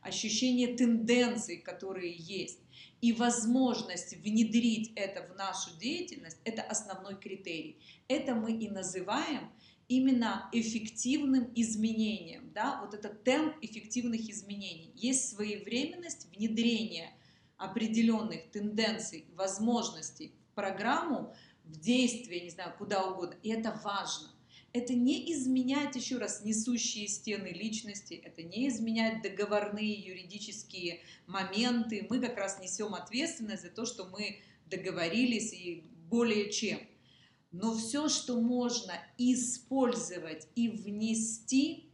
ощущение 0.01 0.77
тенденций, 0.77 1.59
которые 1.59 2.15
есть, 2.15 2.61
и 3.01 3.13
возможность 3.13 4.17
внедрить 4.17 4.93
это 4.97 5.23
в 5.33 5.37
нашу 5.37 5.71
деятельность, 5.79 6.39
это 6.45 6.63
основной 6.63 7.17
критерий. 7.17 7.79
Это 8.09 8.35
мы 8.35 8.53
и 8.53 8.69
называем 8.69 9.51
именно 9.89 10.49
эффективным 10.53 11.51
изменением, 11.55 12.53
да, 12.53 12.81
вот 12.83 12.95
этот 12.95 13.25
темп 13.25 13.57
эффективных 13.63 14.29
изменений. 14.29 14.93
Есть 14.95 15.31
своевременность 15.31 16.29
внедрения 16.37 17.13
определенных 17.57 18.51
тенденций, 18.51 19.27
возможностей 19.35 20.33
в 20.51 20.55
программу, 20.55 21.35
в 21.65 21.79
действие, 21.81 22.43
не 22.43 22.51
знаю, 22.51 22.75
куда 22.79 23.05
угодно. 23.05 23.37
И 23.43 23.51
это 23.51 23.79
важно. 23.83 24.29
Это 24.73 24.93
не 24.95 25.33
изменяет, 25.33 25.97
еще 25.97 26.19
раз, 26.19 26.45
несущие 26.45 27.09
стены 27.09 27.49
личности, 27.49 28.15
это 28.15 28.43
не 28.43 28.69
изменяет 28.69 29.23
договорные 29.23 29.95
юридические 29.95 31.01
моменты. 31.27 32.07
Мы 32.11 32.21
как 32.21 32.37
раз 32.37 32.61
несем 32.61 32.95
ответственность 32.95 33.63
за 33.63 33.71
то, 33.71 33.87
что 33.87 34.05
мы 34.07 34.41
договорились 34.67 35.53
и 35.53 35.85
более 36.11 36.51
чем. 36.51 36.81
Но 37.51 37.75
все, 37.75 38.09
что 38.09 38.41
можно 38.41 38.93
использовать 39.17 40.47
и 40.55 40.69
внести, 40.69 41.89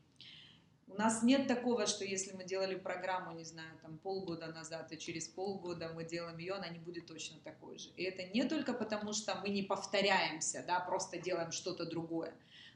у 0.89 0.95
нас 0.97 1.23
нет 1.23 1.49
такого, 1.49 1.87
что 1.87 2.05
если 2.05 2.33
мы 2.33 2.45
делали 2.45 2.77
программу, 2.77 3.37
не 3.37 3.45
знаю, 3.45 3.79
там 3.83 3.99
полгода 3.99 4.47
назад, 4.49 4.93
и 4.93 4.99
через 4.99 5.27
полгода 5.27 5.93
мы 5.93 6.05
делаем 6.05 6.39
ее, 6.39 6.55
она 6.55 6.69
не 6.69 6.79
будет 6.79 7.07
точно 7.07 7.39
такой 7.41 7.79
же. 7.79 7.91
И 7.97 8.03
это 8.05 8.25
не 8.27 8.45
только 8.45 8.73
потому, 8.73 9.13
что 9.13 9.35
мы 9.37 9.49
не 9.49 9.63
повторяемся, 9.63 10.65
да, 10.67 10.81
просто 10.81 11.19
делаем 11.19 11.51
что-то 11.51 11.85
другое, 11.85 12.33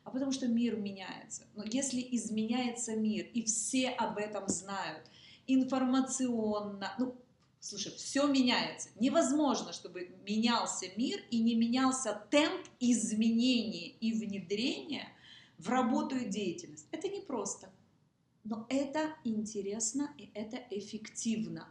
а 0.09 0.11
потому 0.11 0.33
что 0.33 0.49
мир 0.49 0.75
меняется. 0.77 1.43
Но 1.55 1.63
если 1.65 2.01
изменяется 2.13 2.97
мир, 2.97 3.27
и 3.27 3.43
все 3.43 3.91
об 3.91 4.17
этом 4.17 4.49
знают, 4.49 5.07
информационно, 5.47 6.95
ну, 6.99 7.15
слушай, 7.61 7.93
все 7.93 8.27
меняется. 8.27 8.89
Невозможно, 8.99 9.75
чтобы 9.75 10.09
менялся 10.27 10.87
мир 10.97 11.21
и 11.31 11.41
не 11.41 11.55
менялся 11.55 12.27
темп 12.31 12.67
изменения 12.81 13.89
и 13.89 14.15
внедрения 14.15 15.11
в 15.59 15.69
работу 15.69 16.17
и 16.17 16.25
деятельность. 16.25 16.87
Это 16.91 17.09
непросто. 17.09 17.69
Но 18.45 18.65
это 18.71 19.15
интересно 19.25 20.15
и 20.17 20.31
это 20.33 20.57
эффективно. 20.71 21.69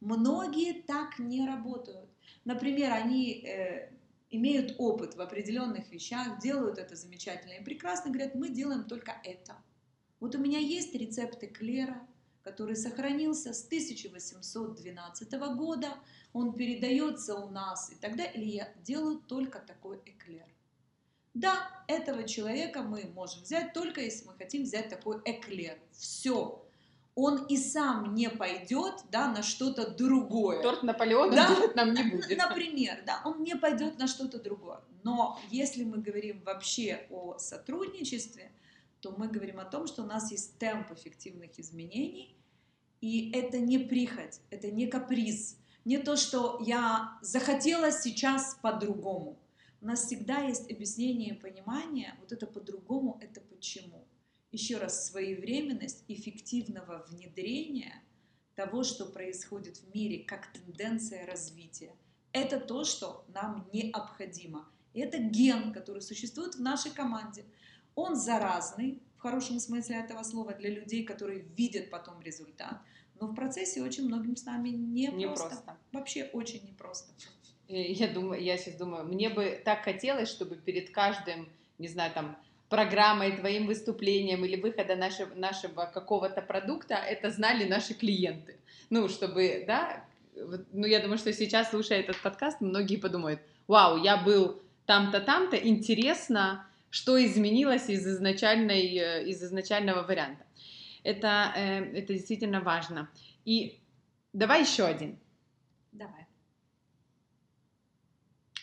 Многие 0.00 0.80
так 0.80 1.18
не 1.18 1.46
работают. 1.46 2.08
Например, 2.46 2.92
они 2.92 3.44
э, 3.44 3.90
имеют 4.30 4.74
опыт 4.78 5.14
в 5.14 5.20
определенных 5.20 5.90
вещах, 5.90 6.40
делают 6.40 6.78
это 6.78 6.96
замечательно 6.96 7.52
и 7.52 7.64
прекрасно, 7.64 8.10
говорят, 8.10 8.34
мы 8.34 8.48
делаем 8.48 8.84
только 8.84 9.20
это. 9.24 9.56
Вот 10.20 10.34
у 10.34 10.38
меня 10.38 10.58
есть 10.58 10.94
рецепт 10.94 11.42
эклера, 11.42 12.06
который 12.42 12.76
сохранился 12.76 13.52
с 13.52 13.64
1812 13.66 15.32
года, 15.56 15.98
он 16.32 16.54
передается 16.54 17.34
у 17.34 17.48
нас 17.50 17.90
и 17.90 17.96
тогда, 17.96 18.24
или 18.24 18.44
я 18.44 18.72
делаю 18.82 19.18
только 19.18 19.58
такой 19.58 20.00
эклер. 20.04 20.46
Да, 21.34 21.84
этого 21.86 22.24
человека 22.24 22.82
мы 22.82 23.10
можем 23.14 23.42
взять 23.42 23.74
только 23.74 24.00
если 24.00 24.26
мы 24.26 24.34
хотим 24.34 24.62
взять 24.62 24.88
такой 24.88 25.20
эклер. 25.24 25.78
Все. 25.92 26.65
Он 27.16 27.46
и 27.46 27.56
сам 27.56 28.14
не 28.14 28.28
пойдет 28.28 28.94
да, 29.10 29.32
на 29.32 29.42
что-то 29.42 29.90
другое. 29.90 30.62
Торт 30.62 30.82
Наполеона 30.82 31.34
Да. 31.34 31.48
делать 31.48 31.74
нам 31.74 31.94
не 31.94 32.04
будет. 32.04 32.36
Например, 32.38 33.02
да, 33.06 33.22
он 33.24 33.42
не 33.42 33.56
пойдет 33.56 33.98
на 33.98 34.06
что-то 34.06 34.38
другое. 34.38 34.80
Но 35.02 35.40
если 35.50 35.82
мы 35.82 35.98
говорим 35.98 36.42
вообще 36.44 37.06
о 37.10 37.38
сотрудничестве, 37.38 38.52
то 39.00 39.14
мы 39.16 39.28
говорим 39.28 39.58
о 39.58 39.64
том, 39.64 39.86
что 39.86 40.02
у 40.02 40.06
нас 40.06 40.30
есть 40.30 40.58
темп 40.58 40.92
эффективных 40.92 41.58
изменений, 41.58 42.36
и 43.00 43.30
это 43.32 43.58
не 43.58 43.78
прихоть, 43.78 44.40
это 44.50 44.70
не 44.70 44.86
каприз, 44.86 45.56
не 45.84 45.98
то, 45.98 46.16
что 46.16 46.60
я 46.66 47.18
захотела 47.22 47.92
сейчас 47.92 48.58
по-другому. 48.60 49.38
У 49.80 49.86
нас 49.86 50.04
всегда 50.04 50.40
есть 50.40 50.70
объяснение 50.70 51.34
и 51.34 51.38
понимание, 51.38 52.14
вот 52.20 52.32
это 52.32 52.46
по-другому, 52.46 53.18
это 53.22 53.40
почему. 53.40 54.05
Еще 54.56 54.78
раз, 54.78 55.08
своевременность 55.08 56.02
эффективного 56.08 57.04
внедрения 57.10 58.02
того, 58.54 58.84
что 58.84 59.04
происходит 59.04 59.76
в 59.76 59.94
мире, 59.94 60.24
как 60.24 60.50
тенденция 60.50 61.26
развития. 61.26 61.94
Это 62.32 62.58
то, 62.58 62.84
что 62.84 63.26
нам 63.28 63.68
необходимо. 63.70 64.66
И 64.94 65.00
это 65.00 65.18
ген, 65.18 65.74
который 65.74 66.00
существует 66.00 66.54
в 66.54 66.62
нашей 66.62 66.90
команде. 66.90 67.44
Он 67.94 68.16
заразный, 68.16 69.02
в 69.18 69.20
хорошем 69.20 69.60
смысле 69.60 69.96
этого 69.96 70.22
слова, 70.22 70.54
для 70.54 70.70
людей, 70.70 71.04
которые 71.04 71.40
видят 71.40 71.90
потом 71.90 72.22
результат. 72.22 72.80
Но 73.20 73.26
в 73.26 73.34
процессе 73.34 73.82
очень 73.82 74.06
многим 74.06 74.36
с 74.36 74.46
нами 74.46 74.70
не, 74.70 75.08
Не 75.08 75.26
просто. 75.26 75.76
Вообще 75.92 76.30
очень 76.32 76.66
непросто. 76.66 77.12
Я 77.68 78.08
думаю, 78.08 78.42
я 78.42 78.56
сейчас 78.56 78.76
думаю, 78.76 79.04
мне 79.04 79.28
бы 79.28 79.60
так 79.62 79.84
хотелось, 79.84 80.30
чтобы 80.30 80.56
перед 80.56 80.92
каждым, 80.92 81.52
не 81.76 81.88
знаю, 81.88 82.14
там, 82.14 82.38
программой, 82.68 83.36
твоим 83.36 83.66
выступлением 83.66 84.44
или 84.44 84.60
выхода 84.60 84.96
нашего, 84.96 85.34
нашего 85.34 85.86
какого-то 85.86 86.42
продукта, 86.42 86.94
это 86.94 87.30
знали 87.30 87.64
наши 87.64 87.94
клиенты. 87.94 88.56
Ну, 88.90 89.08
чтобы, 89.08 89.64
да, 89.66 90.04
ну, 90.72 90.86
я 90.86 91.00
думаю, 91.00 91.18
что 91.18 91.32
сейчас, 91.32 91.70
слушая 91.70 92.00
этот 92.00 92.20
подкаст, 92.20 92.60
многие 92.60 92.96
подумают, 92.96 93.40
вау, 93.66 94.02
я 94.02 94.16
был 94.16 94.60
там-то, 94.86 95.20
там-то, 95.20 95.56
интересно, 95.56 96.66
что 96.90 97.22
изменилось 97.24 97.88
из, 97.88 98.06
изначальной, 98.06 98.96
э, 98.96 99.24
из 99.28 99.42
изначального 99.42 100.02
варианта. 100.02 100.44
Это, 101.02 101.52
э, 101.56 101.98
это 101.98 102.14
действительно 102.14 102.60
важно. 102.60 103.08
И 103.44 103.80
давай 104.32 104.62
еще 104.62 104.84
один. 104.84 105.18
Давай. 105.92 106.26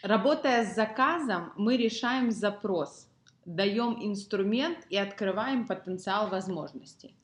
Работая 0.02 0.66
с 0.66 0.76
заказом, 0.76 1.54
мы 1.56 1.78
решаем 1.78 2.32
запрос. 2.32 3.08
Даем 3.46 3.98
инструмент 4.04 4.86
и 4.90 4.98
открываем 4.98 5.68
потенциал 5.68 6.30
возможностей. 6.30 7.16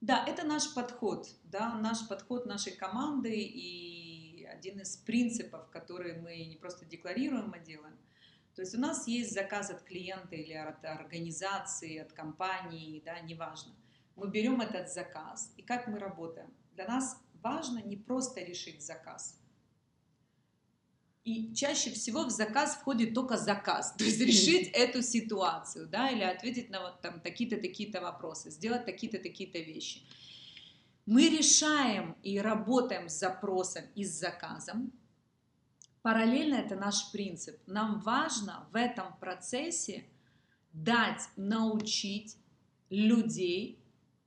Да, 0.00 0.24
это 0.26 0.46
наш 0.46 0.74
подход, 0.74 1.28
да, 1.44 1.74
наш 1.74 2.06
подход 2.06 2.46
нашей 2.46 2.72
команды 2.72 3.34
и 3.34 4.44
один 4.44 4.80
из 4.80 4.96
принципов, 4.96 5.68
которые 5.70 6.14
мы 6.14 6.44
не 6.44 6.56
просто 6.56 6.84
декларируем, 6.84 7.52
а 7.54 7.58
делаем. 7.58 7.96
То 8.54 8.62
есть 8.62 8.74
у 8.74 8.80
нас 8.80 9.06
есть 9.06 9.32
заказ 9.32 9.70
от 9.70 9.82
клиента 9.82 10.34
или 10.34 10.54
от 10.54 10.84
организации, 10.84 11.98
от 11.98 12.12
компании, 12.12 13.02
да, 13.04 13.20
неважно. 13.20 13.72
Мы 14.16 14.28
берем 14.28 14.60
этот 14.60 14.90
заказ, 14.90 15.52
и 15.58 15.62
как 15.62 15.88
мы 15.88 15.98
работаем? 15.98 16.50
Для 16.72 16.86
нас 16.86 17.20
важно 17.42 17.82
не 17.82 17.96
просто 17.96 18.40
решить 18.40 18.82
заказ, 18.82 19.38
и 21.26 21.52
чаще 21.54 21.90
всего 21.90 22.24
в 22.24 22.30
заказ 22.30 22.76
входит 22.76 23.12
только 23.12 23.36
заказ, 23.36 23.92
то 23.98 24.04
есть 24.04 24.20
решить 24.20 24.70
эту 24.72 25.02
ситуацию, 25.02 25.88
да, 25.88 26.08
или 26.08 26.22
ответить 26.22 26.70
на 26.70 26.80
вот 26.80 27.00
там 27.00 27.20
такие-то, 27.20 27.56
такие-то 27.56 28.00
вопросы, 28.00 28.48
сделать 28.50 28.84
такие-то, 28.84 29.18
такие-то 29.18 29.58
вещи. 29.58 30.02
Мы 31.04 31.28
решаем 31.28 32.16
и 32.22 32.38
работаем 32.38 33.08
с 33.08 33.18
запросом 33.18 33.82
и 33.96 34.04
с 34.04 34.20
заказом. 34.20 34.92
Параллельно 36.02 36.54
это 36.54 36.76
наш 36.76 37.10
принцип. 37.10 37.60
Нам 37.66 37.98
важно 37.98 38.68
в 38.70 38.76
этом 38.76 39.16
процессе 39.18 40.06
дать, 40.72 41.22
научить 41.34 42.36
людей 42.88 43.80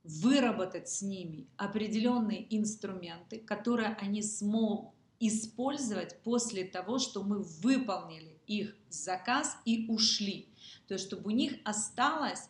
выработать 0.04 0.90
с 0.90 1.02
ними 1.02 1.48
определенные 1.56 2.46
инструменты, 2.54 3.40
которые 3.40 3.96
они 4.02 4.22
смогут 4.22 4.99
использовать 5.20 6.22
после 6.24 6.64
того, 6.64 7.00
что 7.00 7.24
мы 7.24 7.40
выполнили 7.40 8.38
их 8.48 8.76
заказ 8.90 9.58
и 9.66 9.86
ушли. 9.88 10.48
То 10.88 10.96
есть, 10.96 11.06
чтобы 11.06 11.28
у 11.28 11.36
них 11.36 11.54
осталось 11.64 12.50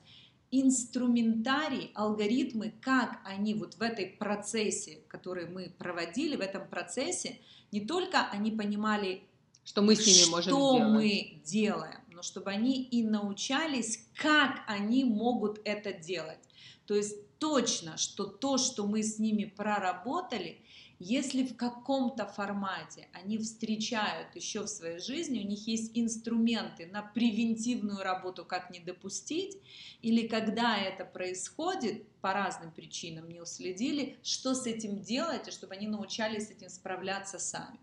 инструментарий, 0.52 1.92
алгоритмы, 1.94 2.74
как 2.82 3.20
они 3.24 3.54
вот 3.54 3.76
в 3.76 3.82
этой 3.82 4.08
процессе, 4.08 5.00
который 5.08 5.48
мы 5.48 5.74
проводили, 5.78 6.36
в 6.36 6.42
этом 6.42 6.68
процессе, 6.68 7.40
не 7.72 7.82
только 7.82 8.28
они 8.30 8.52
понимали, 8.52 9.24
что 9.64 9.82
мы 9.82 9.96
с 9.96 10.06
ними 10.06 10.32
можем 10.32 10.52
что 10.52 10.76
сделать. 10.76 10.92
мы 10.92 11.42
делаем, 11.44 12.00
но 12.12 12.24
чтобы 12.24 12.50
они 12.50 12.82
и 12.82 13.04
научались, 13.04 14.08
как 14.16 14.62
они 14.68 15.04
могут 15.04 15.60
это 15.66 15.94
делать. 15.94 16.40
То 16.88 16.96
есть 16.96 17.16
точно, 17.38 17.98
что 17.98 18.26
то, 18.26 18.58
что 18.58 18.88
мы 18.88 19.04
с 19.04 19.20
ними 19.20 19.46
проработали, 19.46 20.60
если 21.00 21.46
в 21.46 21.56
каком-то 21.56 22.26
формате 22.26 23.08
они 23.14 23.38
встречают 23.38 24.36
еще 24.36 24.64
в 24.64 24.68
своей 24.68 25.00
жизни, 25.00 25.40
у 25.40 25.48
них 25.48 25.66
есть 25.66 25.92
инструменты 25.94 26.88
на 26.88 27.02
превентивную 27.02 28.04
работу, 28.04 28.44
как 28.44 28.70
не 28.70 28.82
допустить, 28.82 29.58
или 30.02 30.28
когда 30.28 30.78
это 30.78 31.06
происходит, 31.06 32.06
по 32.20 32.34
разным 32.34 32.72
причинам 32.72 33.30
не 33.30 33.40
уследили, 33.40 34.18
что 34.24 34.54
с 34.54 34.68
этим 34.68 35.00
делать, 35.00 35.48
и 35.48 35.52
чтобы 35.52 35.76
они 35.76 35.88
научались 35.88 36.48
с 36.48 36.52
этим 36.52 36.68
справляться 36.68 37.40
сами. 37.40 37.80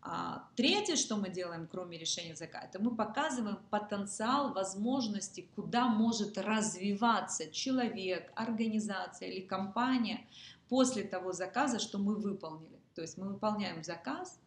А, 0.00 0.48
третье, 0.56 0.96
что 0.96 1.16
мы 1.16 1.28
делаем, 1.28 1.68
кроме 1.70 1.98
решения 1.98 2.34
заказа, 2.34 2.66
это 2.68 2.82
мы 2.82 2.96
показываем 2.96 3.58
потенциал, 3.70 4.54
возможности, 4.54 5.46
куда 5.54 5.86
может 5.86 6.38
развиваться 6.38 7.50
человек, 7.52 8.32
организация 8.34 9.28
или 9.28 9.42
компания– 9.42 10.26
после 10.72 11.02
того 11.02 11.34
заказа, 11.34 11.78
что 11.78 11.98
мы 11.98 12.14
выполнили. 12.14 12.80
То 12.94 13.02
есть 13.02 13.18
мы 13.18 13.28
выполняем 13.28 13.84
заказ, 13.84 14.40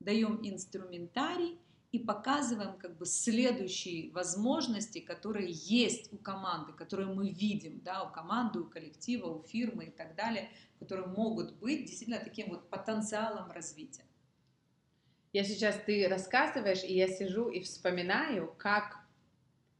даем 0.00 0.40
инструментарий 0.42 1.56
и 1.92 2.00
показываем 2.00 2.76
как 2.78 2.96
бы 2.98 3.06
следующие 3.06 4.10
возможности, 4.10 4.98
которые 4.98 5.50
есть 5.52 6.12
у 6.12 6.16
команды, 6.16 6.72
которые 6.72 7.14
мы 7.14 7.30
видим, 7.30 7.80
да, 7.84 8.02
у 8.02 8.10
команды, 8.10 8.58
у 8.58 8.64
коллектива, 8.64 9.28
у 9.28 9.44
фирмы 9.44 9.84
и 9.84 9.90
так 9.92 10.16
далее, 10.16 10.50
которые 10.80 11.06
могут 11.06 11.54
быть 11.60 11.86
действительно 11.86 12.18
таким 12.18 12.48
вот 12.48 12.68
потенциалом 12.70 13.52
развития. 13.52 14.04
Я 15.32 15.44
сейчас, 15.44 15.76
ты 15.86 16.08
рассказываешь, 16.08 16.82
и 16.82 16.92
я 16.92 17.06
сижу 17.06 17.50
и 17.50 17.60
вспоминаю, 17.60 18.52
как, 18.58 18.98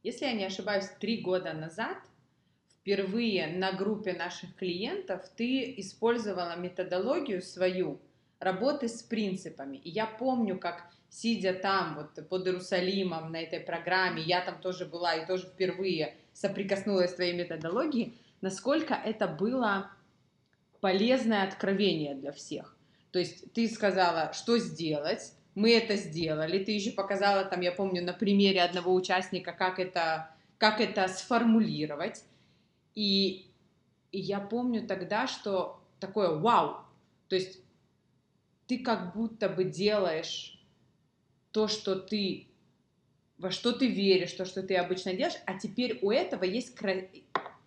если 0.03 0.23
я 0.23 0.31
не 0.31 0.45
ошибаюсь, 0.45 0.87
три 1.01 1.19
года 1.19 1.51
назад 1.51 1.97
впервые 2.81 3.47
на 3.47 3.71
группе 3.71 4.13
наших 4.13 4.55
клиентов 4.55 5.27
ты 5.35 5.73
использовала 5.77 6.55
методологию 6.55 7.41
свою 7.41 7.99
работы 8.39 8.87
с 8.87 9.03
принципами. 9.03 9.77
И 9.77 9.89
я 9.89 10.05
помню, 10.05 10.57
как 10.57 10.85
сидя 11.09 11.53
там, 11.53 11.95
вот 11.95 12.27
под 12.29 12.47
Иерусалимом 12.47 13.31
на 13.31 13.41
этой 13.41 13.59
программе, 13.59 14.21
я 14.21 14.41
там 14.41 14.59
тоже 14.61 14.85
была 14.85 15.15
и 15.15 15.25
тоже 15.25 15.47
впервые 15.47 16.15
соприкоснулась 16.33 17.11
с 17.11 17.15
твоей 17.15 17.33
методологией, 17.33 18.17
насколько 18.41 18.93
это 18.93 19.27
было 19.27 19.91
полезное 20.79 21.43
откровение 21.43 22.15
для 22.15 22.31
всех. 22.31 22.75
То 23.11 23.19
есть 23.19 23.51
ты 23.53 23.67
сказала, 23.67 24.31
что 24.33 24.57
сделать, 24.57 25.33
мы 25.55 25.73
это 25.73 25.95
сделали, 25.95 26.63
ты 26.63 26.71
еще 26.71 26.91
показала 26.91 27.43
там, 27.43 27.61
я 27.61 27.71
помню, 27.71 28.03
на 28.03 28.13
примере 28.13 28.61
одного 28.61 28.93
участника, 28.93 29.51
как 29.51 29.79
это, 29.79 30.29
как 30.57 30.79
это 30.79 31.07
сформулировать, 31.07 32.23
и, 32.99 33.45
и 34.11 34.19
я 34.19 34.41
помню 34.41 34.85
тогда, 34.85 35.25
что 35.25 35.81
такое 36.01 36.35
вау, 36.35 36.81
то 37.29 37.35
есть 37.37 37.61
ты 38.67 38.79
как 38.79 39.15
будто 39.15 39.47
бы 39.47 39.63
делаешь 39.63 40.61
то, 41.53 41.69
что 41.69 41.95
ты, 41.95 42.49
во 43.37 43.51
что 43.51 43.71
ты 43.71 43.87
веришь, 43.87 44.33
то, 44.33 44.43
что 44.43 44.63
ты 44.63 44.75
обычно 44.75 45.13
делаешь, 45.13 45.39
а 45.45 45.57
теперь 45.57 45.99
у 46.01 46.11
этого 46.11 46.43
есть 46.43 46.75
кра- 46.75 47.07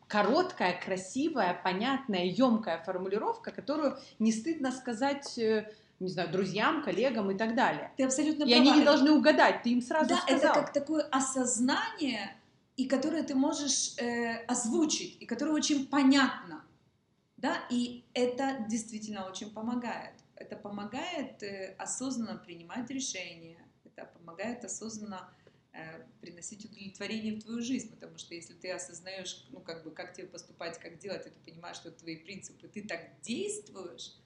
короткая, 0.06 0.78
красивая, 0.78 1.58
понятная, 1.64 2.26
емкая 2.26 2.82
формулировка, 2.84 3.52
которую 3.52 3.96
не 4.18 4.32
стыдно 4.32 4.70
сказать 4.70 5.38
э, 5.38 5.72
не 5.98 6.08
знаю, 6.08 6.30
друзьям, 6.30 6.82
коллегам 6.82 7.30
и 7.30 7.38
так 7.38 7.54
далее. 7.54 7.90
Ты 7.96 8.04
абсолютно 8.04 8.44
и 8.44 8.48
права. 8.48 8.60
они 8.60 8.80
не 8.80 8.84
должны 8.84 9.12
угадать, 9.12 9.62
ты 9.62 9.70
им 9.70 9.80
сразу 9.80 10.10
да, 10.10 10.18
сказал. 10.18 10.50
это 10.52 10.60
как 10.60 10.72
такое 10.74 11.04
осознание 11.04 12.36
и 12.76 12.86
которое 12.86 13.22
ты 13.22 13.34
можешь 13.34 13.96
э, 13.98 14.44
озвучить, 14.46 15.20
и 15.20 15.26
которое 15.26 15.52
очень 15.52 15.86
понятно. 15.86 16.64
Да? 17.36 17.66
И 17.70 18.04
это 18.14 18.64
действительно 18.68 19.28
очень 19.28 19.50
помогает. 19.50 20.14
Это 20.36 20.56
помогает 20.56 21.42
э, 21.42 21.74
осознанно 21.78 22.38
принимать 22.38 22.90
решения, 22.90 23.58
это 23.84 24.06
помогает 24.06 24.64
осознанно 24.64 25.32
э, 25.72 26.02
приносить 26.20 26.64
удовлетворение 26.64 27.34
в 27.34 27.42
твою 27.42 27.60
жизнь, 27.60 27.90
потому 27.90 28.16
что 28.16 28.34
если 28.34 28.54
ты 28.54 28.70
осознаешь, 28.70 29.46
ну, 29.50 29.60
как 29.60 29.84
бы, 29.84 29.90
как 29.90 30.14
тебе 30.14 30.26
поступать, 30.26 30.78
как 30.78 30.98
делать, 30.98 31.26
и 31.26 31.30
ты 31.30 31.40
понимаешь, 31.40 31.76
что 31.76 31.90
это 31.90 31.98
твои 31.98 32.16
принципы, 32.16 32.68
ты 32.68 32.82
так 32.82 33.20
действуешь, 33.20 34.16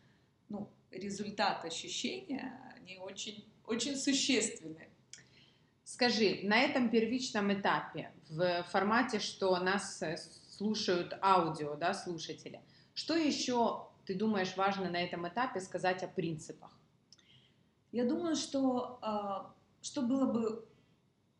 ну, 0.48 0.70
результат 0.90 1.64
ощущения, 1.64 2.52
они 2.76 2.98
очень, 2.98 3.44
очень 3.64 3.96
существенные. 3.96 4.90
Скажи, 5.86 6.40
на 6.42 6.58
этом 6.58 6.90
первичном 6.90 7.52
этапе, 7.52 8.10
в 8.28 8.64
формате, 8.72 9.20
что 9.20 9.56
нас 9.60 10.02
э, 10.02 10.16
слушают 10.48 11.16
аудио, 11.22 11.76
да, 11.76 11.94
слушатели, 11.94 12.60
что 12.92 13.14
еще 13.14 13.86
ты 14.04 14.16
думаешь 14.16 14.56
важно 14.56 14.90
на 14.90 14.96
этом 14.96 15.28
этапе 15.28 15.60
сказать 15.60 16.02
о 16.02 16.08
принципах? 16.08 16.76
Я 17.92 18.04
думаю, 18.04 18.34
что, 18.34 18.98
а, 19.00 19.54
что 19.80 20.02
было 20.02 20.26
бы 20.26 20.68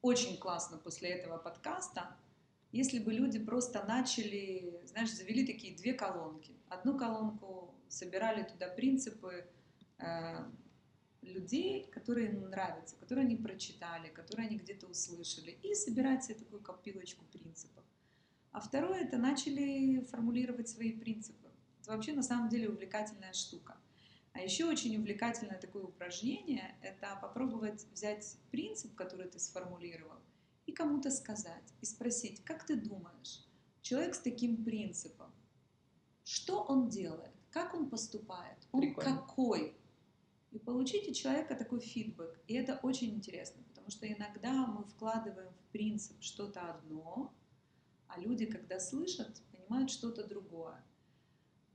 очень 0.00 0.38
классно 0.38 0.78
после 0.78 1.08
этого 1.08 1.38
подкаста, 1.38 2.16
если 2.70 3.00
бы 3.00 3.12
люди 3.12 3.40
просто 3.40 3.84
начали, 3.84 4.80
знаешь, 4.84 5.10
завели 5.12 5.44
такие 5.44 5.76
две 5.76 5.92
колонки. 5.92 6.54
Одну 6.68 6.96
колонку 6.96 7.74
собирали 7.88 8.44
туда 8.44 8.68
принципы, 8.68 9.44
э, 9.98 10.44
людей, 11.26 11.86
которые 11.90 12.28
им 12.28 12.50
нравятся, 12.50 12.96
которые 12.96 13.26
они 13.26 13.36
прочитали, 13.36 14.08
которые 14.08 14.48
они 14.48 14.56
где-то 14.58 14.86
услышали, 14.86 15.58
и 15.62 15.74
собирать 15.74 16.24
себе 16.24 16.36
такую 16.36 16.62
копилочку 16.62 17.24
принципов. 17.26 17.84
А 18.52 18.60
второе, 18.60 19.04
это 19.04 19.18
начали 19.18 20.00
формулировать 20.04 20.68
свои 20.68 20.92
принципы. 20.92 21.48
Это 21.80 21.92
вообще 21.92 22.12
на 22.12 22.22
самом 22.22 22.48
деле 22.48 22.70
увлекательная 22.70 23.32
штука. 23.32 23.76
А 24.32 24.40
еще 24.40 24.66
очень 24.66 24.96
увлекательное 24.98 25.58
такое 25.58 25.84
упражнение– 25.84 26.76
это 26.82 27.18
попробовать 27.20 27.86
взять 27.92 28.36
принцип, 28.50 28.94
который 28.94 29.28
ты 29.28 29.38
сформулировал, 29.38 30.18
и 30.66 30.72
кому-то 30.72 31.10
сказать, 31.10 31.72
и 31.80 31.86
спросить, 31.86 32.44
как 32.44 32.66
ты 32.66 32.76
думаешь, 32.76 33.46
человек 33.80 34.14
с 34.14 34.18
таким 34.18 34.62
принципом, 34.62 35.32
что 36.24 36.62
он 36.62 36.88
делает, 36.88 37.32
как 37.50 37.72
он 37.72 37.88
поступает, 37.88 38.58
он 38.72 38.80
Прикольно. 38.82 39.16
какой, 39.16 39.76
и 40.56 40.58
получить 40.58 41.14
человека 41.14 41.54
такой 41.54 41.80
фидбэк. 41.80 42.40
И 42.48 42.54
это 42.54 42.80
очень 42.82 43.14
интересно, 43.14 43.62
потому 43.68 43.90
что 43.90 44.10
иногда 44.10 44.66
мы 44.66 44.84
вкладываем 44.84 45.52
в 45.52 45.72
принцип 45.72 46.16
что-то 46.22 46.70
одно, 46.70 47.34
а 48.08 48.18
люди, 48.18 48.46
когда 48.46 48.80
слышат, 48.80 49.42
понимают 49.52 49.90
что-то 49.90 50.26
другое. 50.26 50.82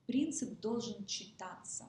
Принцип 0.07 0.59
должен 0.59 1.05
читаться. 1.05 1.85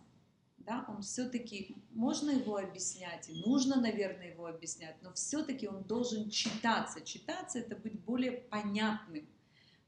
да, 0.59 0.85
он 0.89 1.03
все-таки, 1.03 1.77
можно 1.91 2.31
его 2.31 2.57
объяснять, 2.57 3.29
и 3.29 3.43
нужно, 3.45 3.81
наверное, 3.81 4.31
его 4.33 4.47
объяснять, 4.47 4.97
но 5.03 5.13
все-таки 5.13 5.67
он 5.67 5.83
должен 5.85 6.31
читаться. 6.31 7.01
Читаться 7.01 7.59
это 7.59 7.75
быть 7.75 7.99
более 8.01 8.33
понятным, 8.33 9.27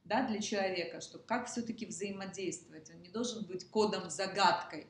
да, 0.05 0.27
для 0.27 0.41
человека, 0.41 1.01
что 1.01 1.19
как 1.19 1.49
все-таки 1.49 1.87
взаимодействовать. 1.87 2.91
Он 2.91 3.01
не 3.03 3.09
должен 3.09 3.45
быть 3.45 3.69
кодом 3.69 4.11
загадкой, 4.11 4.87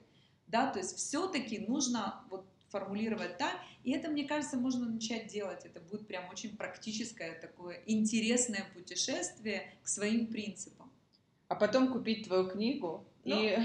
да, 0.55 0.69
то 0.69 0.79
есть 0.79 0.97
все-таки 0.97 1.59
нужно 1.59 2.23
вот 2.31 2.47
формулировать 2.69 3.39
так, 3.39 3.57
и 3.83 3.91
это, 3.91 4.09
мне 4.09 4.23
кажется, 4.25 4.57
можно 4.57 4.87
начать 4.87 5.27
делать. 5.27 5.65
Это 5.65 5.81
будет 5.81 6.07
прям 6.07 6.29
очень 6.31 6.57
практическое 6.57 7.33
такое 7.41 7.83
интересное 7.87 8.65
путешествие 8.73 9.75
к 9.83 9.89
своим 9.89 10.29
принципам. 10.29 10.93
А 11.49 11.57
потом 11.57 11.93
купить 11.93 12.27
твою 12.29 12.49
книгу 12.49 13.05
Ну, 13.25 13.43
и 13.43 13.57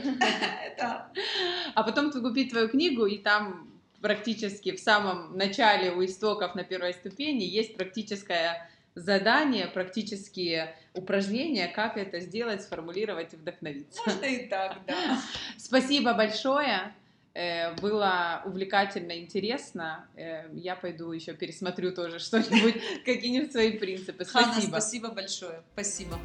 а 0.80 1.84
потом 1.84 2.12
купить 2.12 2.50
твою 2.50 2.70
книгу 2.70 3.06
и 3.06 3.20
там 3.20 3.72
практически 4.02 4.76
в 4.76 4.80
самом 4.80 5.38
начале 5.38 5.92
у 5.92 6.04
истоков 6.04 6.56
на 6.56 6.64
первой 6.64 6.96
ступени 6.96 7.44
есть 7.44 7.78
практическое 7.78 8.68
задание, 9.00 9.68
практические 9.68 10.76
упражнения, 10.94 11.68
как 11.68 11.98
это 11.98 12.20
сделать, 12.20 12.62
сформулировать 12.62 13.34
и 13.34 13.38
вдохновиться. 13.38 14.02
можно 14.06 14.26
и 14.26 14.48
так, 14.48 14.78
да. 14.88 15.20
Спасибо 15.58 16.14
большое. 16.14 16.94
Э, 17.34 17.74
Было 17.76 18.42
увлекательно, 18.46 19.18
интересно. 19.18 20.08
Э, 20.16 20.50
Я 20.54 20.76
пойду 20.76 21.12
еще 21.12 21.34
пересмотрю 21.34 21.92
тоже 21.94 22.20
что-нибудь, 22.20 22.76
какие-нибудь 23.06 23.52
свои 23.52 23.78
принципы. 23.78 24.26
Ханна, 24.26 24.52
Спасибо. 24.54 24.72
спасибо 24.72 25.10
большое. 25.10 25.62
Спасибо. 25.74 26.20